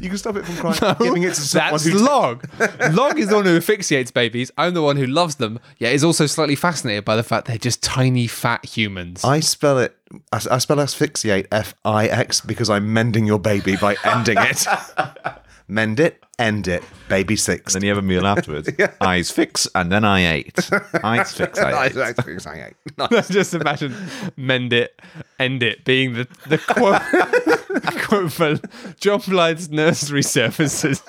[0.00, 2.46] You can stop it from crying, giving it to someone That's who Log.
[2.92, 4.50] Log is the one who asphyxiates babies.
[4.58, 7.58] I'm the one who loves them, yet is also slightly fascinated by the fact they're
[7.58, 9.24] just tiny, fat humans.
[9.24, 9.96] I spell it.
[10.32, 14.66] I, I spell asphyxiate F I X because I'm mending your baby by ending it.
[15.68, 16.84] Mend it, end it.
[17.08, 17.72] Baby six.
[17.72, 18.70] Then you have a meal afterwards.
[19.00, 20.56] Eyes fix, and then I ate.
[21.02, 21.96] Eyes fix, I I, ate.
[21.96, 22.14] I,
[23.00, 23.92] I, I, just imagine
[24.36, 25.02] mend it,
[25.40, 27.02] end it being the, the quote,
[28.02, 31.02] quote for Jon Blyth's nursery services.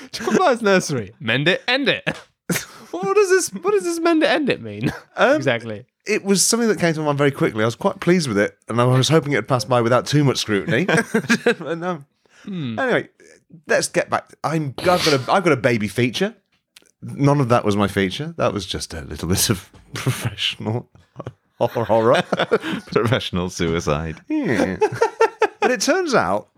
[0.36, 1.12] Blyth's nursery.
[1.20, 2.04] Mend it, end it.
[2.90, 4.90] What does this what does this mend it, end it mean?
[5.14, 5.84] Um, exactly.
[6.06, 7.62] it was something that came to mind very quickly.
[7.62, 10.06] I was quite pleased with it, and I was hoping it would pass by without
[10.06, 10.86] too much scrutiny.
[11.58, 12.04] But no.
[12.46, 13.10] Anyway,
[13.66, 14.34] let's get back.
[14.42, 14.74] I'm.
[14.78, 15.22] I've got a.
[15.30, 16.34] I've got a baby feature.
[17.02, 18.34] None of that was my feature.
[18.38, 20.88] That was just a little bit of professional
[21.58, 22.22] horror.
[22.86, 24.20] Professional suicide.
[24.28, 24.78] Yeah.
[25.60, 26.48] but it turns out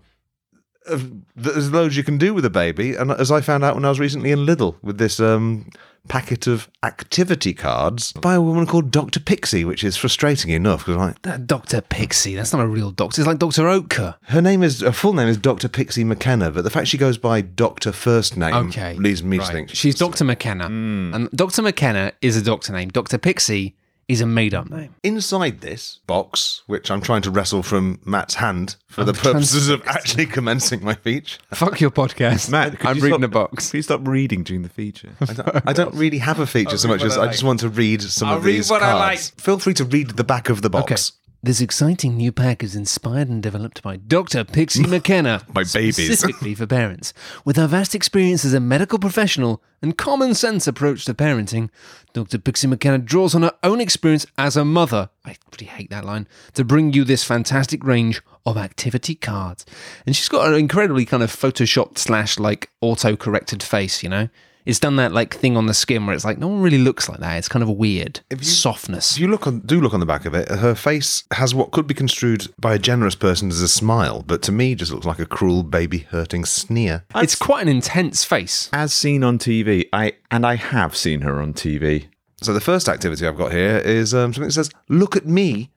[1.36, 3.88] there's loads you can do with a baby, and as I found out when I
[3.88, 5.70] was recently in Lidl with this um,
[6.08, 9.20] packet of activity cards by a woman called Dr.
[9.20, 11.80] Pixie, which is frustrating enough because I'm like That Dr.
[11.82, 13.20] Pixie, that's not a real doctor.
[13.20, 13.64] It's like Dr.
[13.64, 14.16] Oetker.
[14.22, 15.68] her name is her full name is Dr.
[15.68, 18.94] Pixie McKenna, but the fact she goes by Doctor first name Okay.
[18.94, 19.46] leads me Right.
[19.46, 20.24] to think She's Dr.
[20.24, 20.66] McKenna.
[20.66, 21.62] And Dr.
[21.62, 22.88] McKenna is a doctor name.
[22.88, 23.18] Dr.
[23.18, 23.76] Pixie
[24.10, 24.92] is a made up name.
[25.04, 29.82] inside this box, which I'm trying to wrestle from Matt's hand for the purposes of
[29.86, 31.38] actually commencing my feature.
[31.52, 32.50] Fuck your podcast.
[32.50, 33.70] Matt, I'm reading stop- a box.
[33.70, 35.10] Please stop reading during the feature.
[35.20, 37.32] I don't, I don't really have a feature oh, so much as I I like.
[37.32, 39.30] just want to read some I'll of read these what I cards.
[39.38, 40.90] Feel free to read the back of the box.
[40.92, 41.16] Okay.
[41.42, 44.44] This exciting new pack is inspired and developed by Dr.
[44.44, 45.40] Pixie McKenna.
[45.48, 45.94] By babies.
[45.96, 47.14] Specifically for parents.
[47.46, 51.70] With her vast experience as a medical professional and common sense approach to parenting,
[52.12, 52.38] Dr.
[52.38, 55.08] Pixie McKenna draws on her own experience as a mother.
[55.24, 56.28] I really hate that line.
[56.54, 59.64] To bring you this fantastic range of activity cards.
[60.04, 64.28] And she's got an incredibly kind of photoshopped slash like auto corrected face, you know?
[64.64, 67.08] It's done that like thing on the skin where it's like no one really looks
[67.08, 67.38] like that.
[67.38, 69.12] It's kind of a weird softness.
[69.12, 71.70] If you look on, do look on the back of it, her face has what
[71.70, 75.06] could be construed by a generous person as a smile, but to me just looks
[75.06, 77.04] like a cruel baby hurting sneer.
[77.14, 78.68] It's quite an intense face.
[78.72, 82.08] As seen on TV, I and I have seen her on TV.
[82.42, 85.70] So the first activity I've got here is um, something that says "Look at me."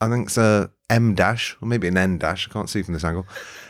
[0.00, 2.48] I think it's a M dash or maybe an N dash.
[2.48, 3.26] I can't see from this angle.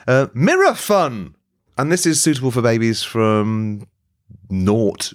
[0.07, 1.35] Uh, mirror fun,
[1.77, 3.87] and this is suitable for babies from
[4.49, 5.13] naught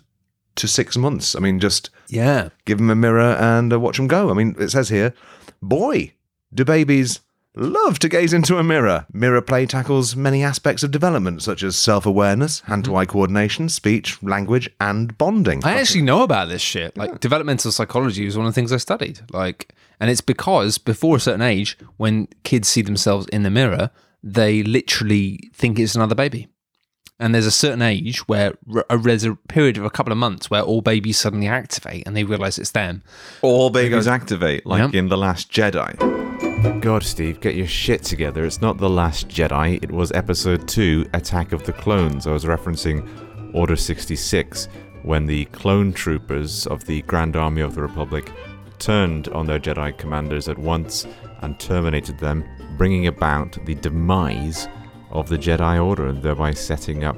[0.56, 1.36] to six months.
[1.36, 2.50] I mean, just Yeah.
[2.66, 4.30] give them a mirror and uh, watch them go.
[4.30, 5.14] I mean, it says here,
[5.62, 6.14] boy,
[6.54, 7.22] do babies
[7.56, 9.06] love to gaze into a mirror.
[9.12, 13.70] Mirror play tackles many aspects of development, such as self awareness, hand to eye coordination,
[13.70, 15.62] speech, language, and bonding.
[15.64, 16.96] I actually know about this shit.
[16.98, 19.20] Like developmental psychology was one of the things I studied.
[19.32, 23.92] Like and it's because before a certain age when kids see themselves in the mirror,
[24.24, 26.48] they literally think it's another baby.
[27.20, 30.50] And there's a certain age where r- there's a period of a couple of months
[30.50, 33.04] where all babies suddenly activate and they realize it's them.
[33.42, 35.00] All babies activate, like Yeah.
[35.00, 35.98] in The Last Jedi.
[36.82, 38.46] God, Steve, get your shit together.
[38.46, 39.84] It's not The Last Jedi.
[39.84, 42.26] It was Episode 2, Attack of the Clones.
[42.26, 43.06] I was referencing
[43.54, 44.68] Order 66,
[45.04, 48.32] when the clone troopers of the Grand Army of the Republic
[48.78, 51.06] turned on their Jedi commanders at once
[51.42, 52.44] and terminated them,
[52.78, 54.68] bringing about the demise
[55.12, 57.18] of the Jedi Order, and thereby setting up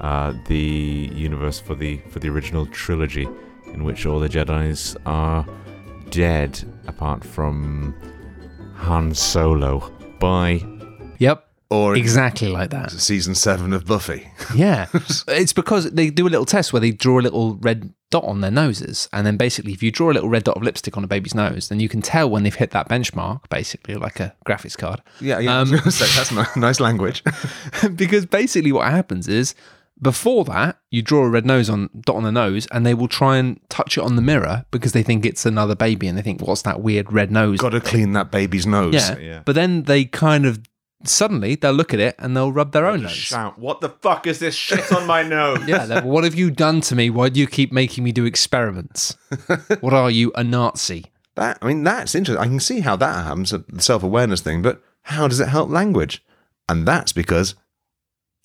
[0.00, 3.28] uh, the universe for the for the original trilogy,
[3.72, 5.46] in which all the Jedi's are
[6.10, 7.94] dead, apart from
[8.76, 9.92] Han Solo.
[10.20, 10.64] Bye.
[11.18, 11.44] Yep.
[11.70, 12.90] Or Exactly like that.
[12.92, 14.26] season seven of Buffy.
[14.54, 14.86] Yeah.
[15.28, 18.40] it's because they do a little test where they draw a little red dot on
[18.40, 19.08] their noses.
[19.12, 21.34] And then basically, if you draw a little red dot of lipstick on a baby's
[21.34, 25.02] nose, then you can tell when they've hit that benchmark, basically, like a graphics card.
[25.20, 25.52] Yeah, yeah.
[25.52, 27.22] Um, I was gonna say, that's nice language.
[27.94, 29.54] because basically, what happens is
[30.00, 33.08] before that, you draw a red nose on dot on the nose, and they will
[33.08, 36.22] try and touch it on the mirror because they think it's another baby, and they
[36.22, 38.94] think, "What's that weird red nose?" Got to clean that baby's nose.
[38.94, 39.18] yeah.
[39.18, 39.42] yeah.
[39.44, 40.60] But then they kind of
[41.04, 43.12] suddenly they'll look at it and they'll rub their own nose.
[43.12, 45.66] Shout, what the fuck is this shit on my nose?
[45.66, 47.10] Yeah, they're, what have you done to me?
[47.10, 49.16] Why do you keep making me do experiments?
[49.80, 51.06] what are you, a Nazi?
[51.36, 52.42] That I mean, that's interesting.
[52.42, 55.70] I can see how that happens, the self awareness thing, but how does it help
[55.70, 56.24] language?
[56.68, 57.54] And that's because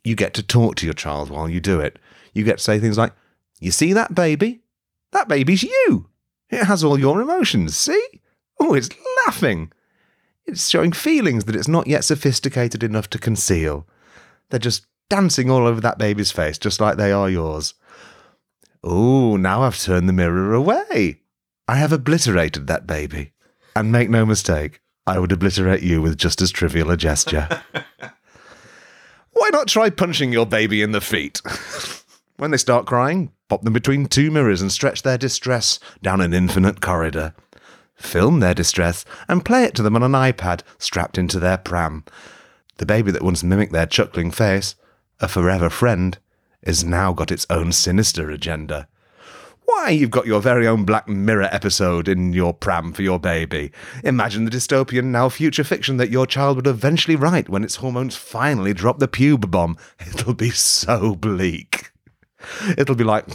[0.03, 1.97] you get to talk to your child while you do it.
[2.33, 3.13] You get to say things like,
[3.59, 4.61] You see that baby?
[5.11, 6.07] That baby's you.
[6.49, 7.75] It has all your emotions.
[7.75, 8.21] See?
[8.59, 8.89] Oh, it's
[9.25, 9.71] laughing.
[10.45, 13.87] It's showing feelings that it's not yet sophisticated enough to conceal.
[14.49, 17.73] They're just dancing all over that baby's face, just like they are yours.
[18.83, 21.21] Oh, now I've turned the mirror away.
[21.67, 23.31] I have obliterated that baby.
[23.75, 27.47] And make no mistake, I would obliterate you with just as trivial a gesture.
[29.31, 31.41] Why not try punching your baby in the feet?
[32.37, 36.33] when they start crying, pop them between two mirrors and stretch their distress down an
[36.33, 37.33] infinite corridor.
[37.95, 42.03] Film their distress and play it to them on an iPad strapped into their pram.
[42.77, 44.75] The baby that once mimicked their chuckling face,
[45.19, 46.17] a forever friend,
[46.65, 48.87] has now got its own sinister agenda.
[49.65, 53.71] Why, you've got your very own Black Mirror episode in your pram for your baby.
[54.03, 58.17] Imagine the dystopian, now future fiction that your child would eventually write when its hormones
[58.17, 59.77] finally drop the pube bomb.
[59.99, 61.92] It'll be so bleak.
[62.77, 63.25] It'll be like,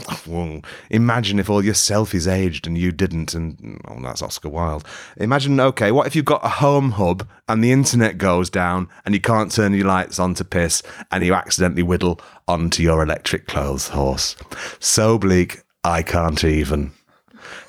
[0.90, 4.86] imagine if all your selfies aged and you didn't, and oh, that's Oscar Wilde.
[5.16, 9.14] Imagine, okay, what if you've got a home hub and the internet goes down and
[9.14, 13.46] you can't turn your lights on to piss and you accidentally whittle onto your electric
[13.46, 14.36] clothes horse?
[14.78, 16.92] So bleak, I can't even.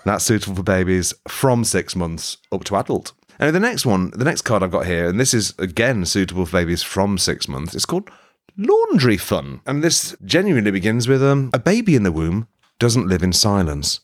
[0.06, 3.14] That's suitable for babies from six months up to adult.
[3.40, 6.46] And the next one, the next card I've got here, and this is again suitable
[6.46, 8.10] for babies from six months, it's called
[8.60, 9.62] Laundry Fun.
[9.66, 14.02] And this genuinely begins with um, a baby in the womb doesn't live in silence.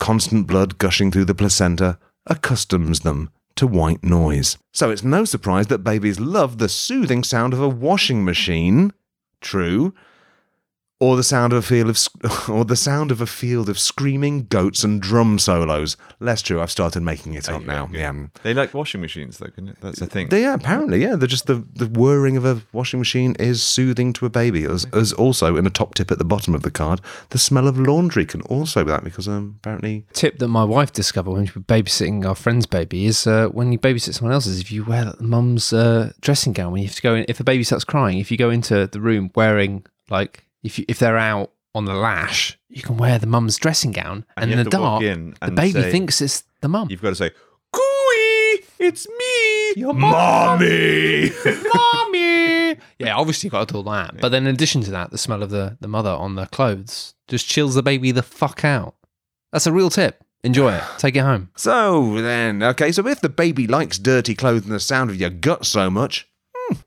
[0.00, 1.96] Constant blood gushing through the placenta
[2.28, 4.58] accustoms them to white noise.
[4.72, 8.92] So it's no surprise that babies love the soothing sound of a washing machine.
[9.40, 9.94] True
[10.98, 14.46] or the sound of a field of or the sound of a field of screaming
[14.46, 15.96] goats and drum solos.
[16.20, 16.60] Less true.
[16.60, 17.88] I've started making it up now.
[17.92, 18.26] Yeah.
[18.42, 19.76] They like washing machines, though, can it?
[19.80, 20.28] That's the thing.
[20.28, 21.16] They, yeah, apparently, yeah.
[21.16, 24.64] They're just the, the whirring of a washing machine is soothing to a baby.
[24.64, 27.68] As, as also in a top tip at the bottom of the card, the smell
[27.68, 31.46] of laundry can also be that because um, apparently Tip that my wife discovered when
[31.46, 34.84] she was babysitting our friend's baby is uh, when you babysit someone else's, if you
[34.84, 37.84] wear mum's uh, dressing gown, when you have to go in, if the baby starts
[37.84, 41.84] crying, if you go into the room wearing, like, if, you, if they're out on
[41.84, 44.24] the lash, you can wear the mum's dressing gown.
[44.36, 46.88] And, in the dark, in the baby say- thinks it's the mum.
[46.90, 47.30] You've got to say,
[47.72, 51.30] "Cooey, it's me, Your mommy.
[51.74, 52.76] mommy.
[52.98, 54.20] Yeah, obviously you've got to do all that.
[54.20, 57.14] But then in addition to that, the smell of the, the mother on the clothes
[57.28, 58.94] just chills the baby the fuck out.
[59.52, 60.22] That's a real tip.
[60.44, 60.82] Enjoy it.
[60.98, 61.50] Take it home.
[61.56, 65.30] So then, okay, so if the baby likes dirty clothes and the sound of your
[65.30, 66.28] gut so much,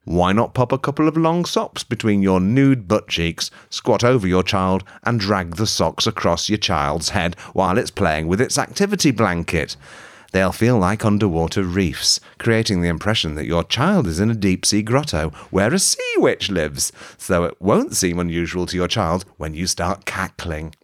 [0.05, 4.27] why not pop a couple of long socks between your nude butt cheeks, squat over
[4.27, 8.57] your child, and drag the socks across your child's head while it's playing with its
[8.57, 9.75] activity blanket?
[10.31, 14.65] They'll feel like underwater reefs, creating the impression that your child is in a deep
[14.65, 19.25] sea grotto where a sea witch lives, so it won't seem unusual to your child
[19.37, 20.75] when you start cackling.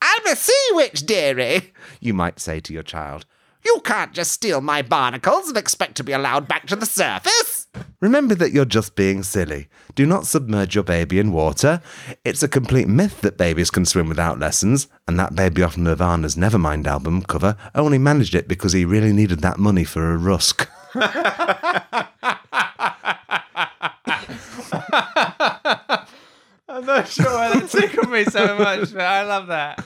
[0.00, 3.26] I'm a sea witch, dearie, you might say to your child.
[3.66, 7.66] You can't just steal my barnacles and expect to be allowed back to the surface.
[8.00, 9.66] Remember that you're just being silly.
[9.96, 11.82] Do not submerge your baby in water.
[12.24, 16.36] It's a complete myth that babies can swim without lessons, and that baby off Nirvana's
[16.36, 20.70] Nevermind album cover only managed it because he really needed that money for a rusk.
[26.68, 29.84] I'm not sure why that tickled me so much, but I love that.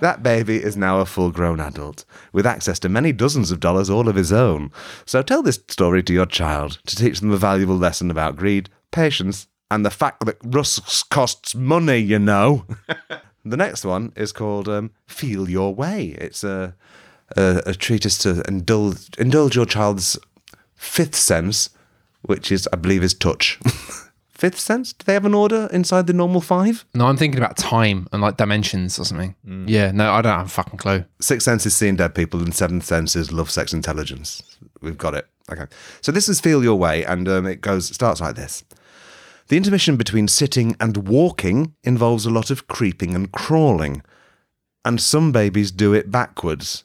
[0.00, 3.90] That baby is now a full grown adult, with access to many dozens of dollars
[3.90, 4.70] all of his own.
[5.04, 8.68] So tell this story to your child to teach them a valuable lesson about greed,
[8.90, 12.66] patience, and the fact that rusks costs money, you know.
[13.44, 16.16] the next one is called um, Feel Your Way.
[16.18, 16.74] It's a,
[17.36, 20.18] a, a treatise to indulge, indulge your child's
[20.74, 21.70] fifth sense,
[22.22, 23.58] which is, I believe, is touch.
[24.42, 24.92] fifth sense?
[24.92, 26.84] Do they have an order inside the normal five?
[26.94, 29.36] No, I'm thinking about time and like dimensions or something.
[29.68, 31.04] Yeah, no, I don't have a fucking clue.
[31.20, 34.42] Sixth sense is seeing dead people, and seventh sense is love, sex, intelligence.
[34.80, 35.28] We've got it.
[35.48, 35.66] Okay.
[36.00, 38.64] So this is Feel Your Way, and um, it goes starts like this.
[39.46, 44.02] The intermission between sitting and walking involves a lot of creeping and crawling,
[44.84, 46.82] and some babies do it backwards.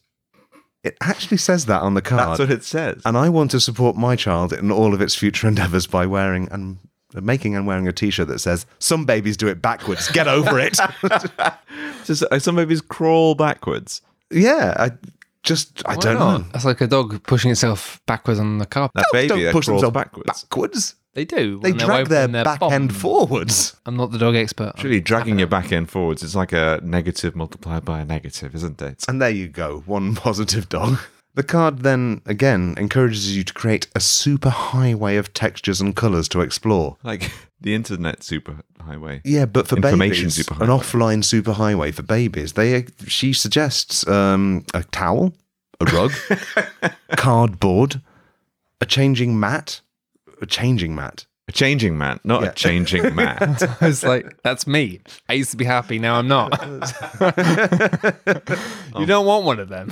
[0.83, 2.29] It actually says that on the card.
[2.29, 3.01] That's what it says.
[3.03, 6.47] and I want to support my child in all of its future endeavors by wearing
[6.51, 6.77] and
[7.13, 10.09] making and wearing a T-shirt that says "Some babies do it backwards.
[10.11, 10.77] Get over it."
[12.05, 14.01] Just, uh, some babies crawl backwards.
[14.31, 14.91] yeah, I
[15.43, 16.37] just I Why don't not?
[16.41, 16.47] know.
[16.51, 18.95] That's like a dog pushing itself backwards on the carpet.
[18.95, 20.43] That baby don't that push crawls themselves backwards.
[20.43, 20.95] backwards.
[21.13, 21.59] They do.
[21.59, 22.73] They when they're drag their from their back bum.
[22.73, 23.75] end forwards.
[23.85, 24.73] I'm not the dog expert.
[24.75, 28.81] Actually, dragging your back end forwards it's like a negative multiplied by a negative, isn't
[28.81, 29.05] it?
[29.07, 30.99] And there you go, one positive dog.
[31.37, 36.27] The card then again encourages you to create a super highway of textures and colours
[36.29, 36.97] to explore.
[37.03, 37.31] Like
[37.61, 39.21] the internet superhighway.
[39.23, 40.61] Yeah, but for Information babies, superhighway.
[40.61, 42.53] an offline superhighway for babies.
[42.53, 45.31] They she suggests um, a towel,
[45.79, 46.11] a rug,
[47.17, 48.01] cardboard,
[48.81, 49.81] a changing mat,
[50.41, 51.27] a changing mat.
[51.49, 52.49] A changing mat, not Yeah.
[52.49, 53.61] a changing mat.
[53.79, 55.01] I was like, that's me.
[55.29, 56.51] I used to be happy, now I'm not.
[58.97, 59.91] you don't want one of them.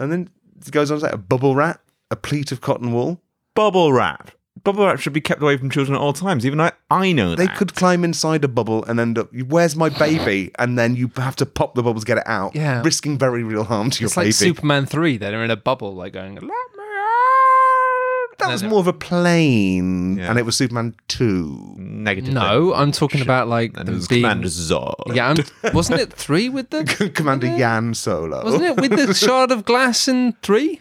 [0.00, 3.20] And then it goes on to say a bubble wrap, a pleat of cotton wool.
[3.54, 4.30] Bubble wrap.
[4.62, 6.46] Bubble wrap should be kept away from children at all times.
[6.46, 7.56] Even I, I know They that.
[7.56, 10.52] could climb inside a bubble and end up, where's my baby?
[10.58, 12.80] And then you have to pop the bubbles get it out, Yeah.
[12.82, 14.28] risking very real harm to your baby.
[14.30, 14.54] It's like baby.
[14.54, 15.16] Superman 3.
[15.18, 16.73] They're in a bubble, like going, let me out.
[18.38, 20.30] That was more of a plane, Yeah.
[20.30, 21.74] and it was Superman 2.
[21.78, 22.32] Negative.
[22.34, 25.14] No, I'm talking about like And the it was big- Commander Zod.
[25.14, 25.30] Yeah,
[25.62, 26.84] I'm, wasn't it three with the?
[27.14, 28.44] Commander Yan Solo.
[28.44, 30.80] Wasn't it with the shard of glass in three?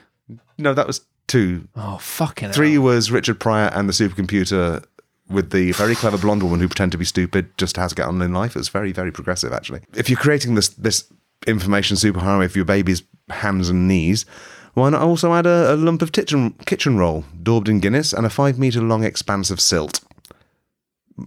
[0.58, 1.68] No, that was 2.
[1.76, 2.54] Oh fucking hell.
[2.54, 4.84] Three was Richard Pryor and the supercomputer
[5.30, 8.06] with the very clever blonde woman who pretend to be stupid just how to get
[8.08, 8.56] on in life.
[8.56, 9.82] It was very, very progressive, actually.
[9.96, 11.06] If you're creating this this
[11.48, 14.26] information superhighway for your baby's hands and knees,
[14.74, 18.26] why not also add a, a lump of kitchen, kitchen roll, daubed in Guinness, and
[18.26, 20.02] a five metre long expanse of silt?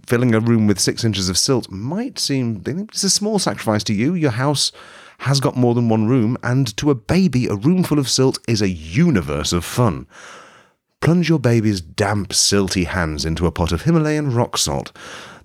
[0.05, 3.93] Filling a room with six inches of silt might seem it's a small sacrifice to
[3.93, 4.13] you.
[4.13, 4.73] Your house
[5.19, 8.37] has got more than one room, and to a baby, a room full of silt
[8.49, 10.07] is a universe of fun.
[10.99, 14.91] Plunge your baby's damp, silty hands into a pot of Himalayan rock salt.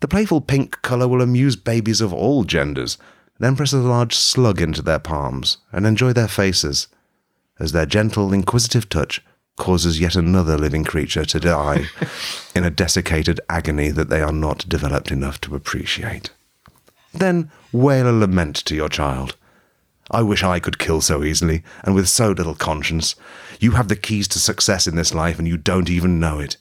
[0.01, 2.99] The playful pink colour will amuse babies of all genders.
[3.39, 6.89] Then press a large slug into their palms and enjoy their faces
[7.59, 9.23] as their gentle, inquisitive touch
[9.57, 11.87] causes yet another living creature to die
[12.55, 16.31] in a desiccated agony that they are not developed enough to appreciate.
[17.13, 19.37] Then wail a lament to your child.
[20.11, 23.15] I wish I could kill so easily and with so little conscience.
[23.61, 26.57] You have the keys to success in this life and you don't even know it.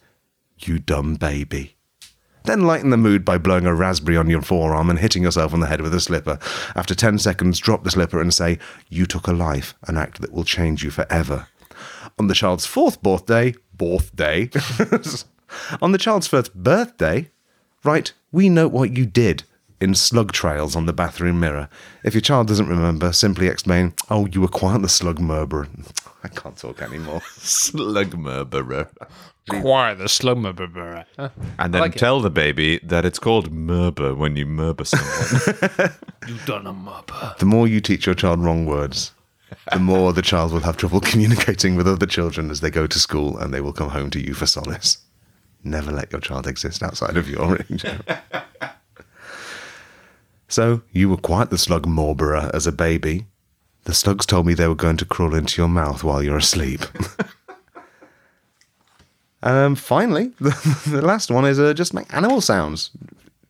[0.59, 1.75] You dumb baby.
[2.43, 5.59] Then lighten the mood by blowing a raspberry on your forearm and hitting yourself on
[5.59, 6.39] the head with a slipper.
[6.75, 8.57] After 10 seconds, drop the slipper and say,
[8.89, 11.47] You took a life, an act that will change you forever.
[12.17, 14.49] On the child's fourth birthday, birthday,
[15.81, 17.29] on the child's first birthday,
[17.83, 19.43] write, We note what you did
[19.79, 21.69] in slug trails on the bathroom mirror.
[22.03, 25.67] If your child doesn't remember, simply explain, Oh, you were quite the slug murderer.
[26.23, 27.21] I can't talk anymore.
[27.37, 28.89] Slug murderer.
[29.49, 30.53] Quiet the slumber.
[30.53, 31.05] brr.
[31.57, 31.99] And then like it.
[31.99, 35.09] tell the baby that it's called murder when you murder someone.
[36.27, 37.37] You've done a mupper.
[37.37, 39.13] The more you teach your child wrong words,
[39.71, 42.99] the more the child will have trouble communicating with other children as they go to
[42.99, 44.99] school and they will come home to you for solace.
[45.63, 47.83] Never let your child exist outside of your range.
[50.47, 53.25] so, you were quite the slug morberer as a baby.
[53.85, 56.81] The slugs told me they were going to crawl into your mouth while you're asleep.
[59.43, 62.91] um, finally, the, the last one is uh, just make animal sounds.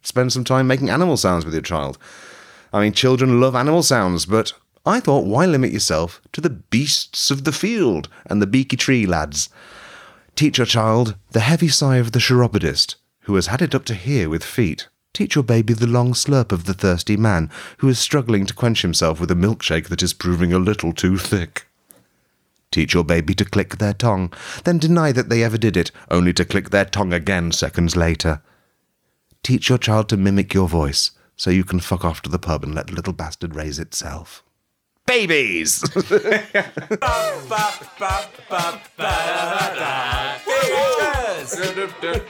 [0.04, 1.98] Spend some time making animal sounds with your child.
[2.74, 4.54] I mean, children love animal sounds, but
[4.86, 9.06] I thought, why limit yourself to the beasts of the field and the beaky tree
[9.06, 9.50] lads?
[10.36, 13.94] Teach your child the heavy sigh of the chiropodist, who has had it up to
[13.94, 14.88] here with feet.
[15.14, 17.50] Teach your baby the long slurp of the thirsty man,
[17.80, 21.18] who is struggling to quench himself with a milkshake that is proving a little too
[21.18, 21.68] thick.
[22.72, 24.32] Teach your baby to click their tongue,
[24.64, 28.42] then deny that they ever did it, only to click their tongue again seconds later.
[29.44, 32.64] Teach your child to mimic your voice, so you can fuck off to the pub
[32.64, 34.44] and let the little bastard raise itself.
[35.06, 35.84] Babies!
[41.42, 41.60] was.
[41.60, 42.22] regular.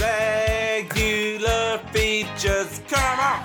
[0.00, 2.80] regular features.
[2.88, 3.44] Come on.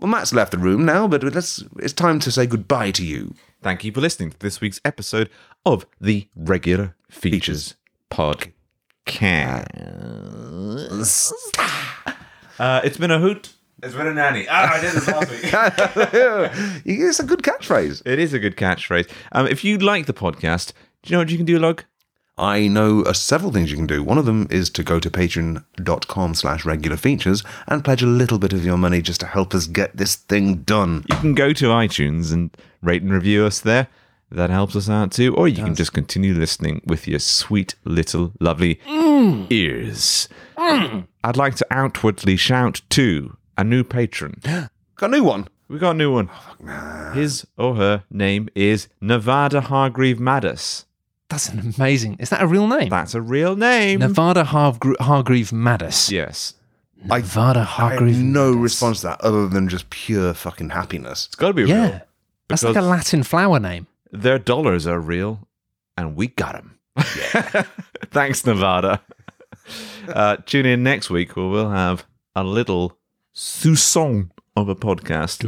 [0.00, 3.34] Well, Matt's left the room now, but let's, it's time to say goodbye to you.
[3.62, 5.28] Thank you for listening to this week's episode
[5.66, 7.74] of the Regular Features, Features.
[8.10, 8.59] Podcast.
[12.58, 13.54] Uh, it's been a hoot.
[13.82, 14.46] It's been a nanny.
[14.50, 15.40] Ah, I did this last week.
[16.84, 18.02] it's a good catchphrase.
[18.04, 19.10] it is a good catchphrase.
[19.32, 21.84] Um, if you like the podcast, do you know what you can do, Log?
[22.36, 24.02] I know uh, several things you can do.
[24.02, 28.38] One of them is to go to patreon.com slash regular features and pledge a little
[28.38, 31.04] bit of your money just to help us get this thing done.
[31.10, 33.88] You can go to iTunes and rate and review us there.
[34.32, 35.34] That helps us out too.
[35.34, 39.46] Or you can just continue listening with your sweet little lovely mm.
[39.50, 40.28] ears.
[40.56, 41.08] Mm.
[41.24, 44.40] I'd like to outwardly shout to a new patron.
[44.44, 44.70] Got
[45.00, 45.48] a new one.
[45.68, 46.28] We got a new one.
[46.66, 50.84] Oh, His or her name is Nevada Hargreave Maddis.
[51.28, 52.16] That's an amazing.
[52.18, 52.88] Is that a real name?
[52.88, 54.00] That's a real name.
[54.00, 56.10] Nevada Hargre- Hargreave Maddis.
[56.10, 56.54] yes.
[57.04, 58.16] Nevada I have Hargreave.
[58.16, 58.62] no Maddis.
[58.62, 61.26] response to that other than just pure fucking happiness.
[61.26, 61.82] It's got to be Yeah.
[61.88, 62.00] real.
[62.48, 63.86] That's like a Latin flower name.
[64.12, 65.48] Their dollars are real,
[65.96, 66.78] and we got them.
[68.10, 69.02] Thanks, Nevada.
[70.08, 72.04] Uh, tune in next week where we'll have
[72.34, 72.98] a little
[73.34, 75.38] sousson of a podcast.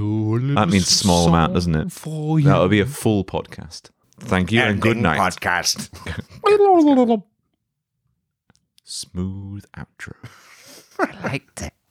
[0.54, 1.90] That means small amount, doesn't it?
[1.90, 3.90] That'll be a full podcast.
[4.20, 5.18] Thank you and good night.
[5.18, 5.88] Podcast.
[8.84, 10.14] Smooth outro.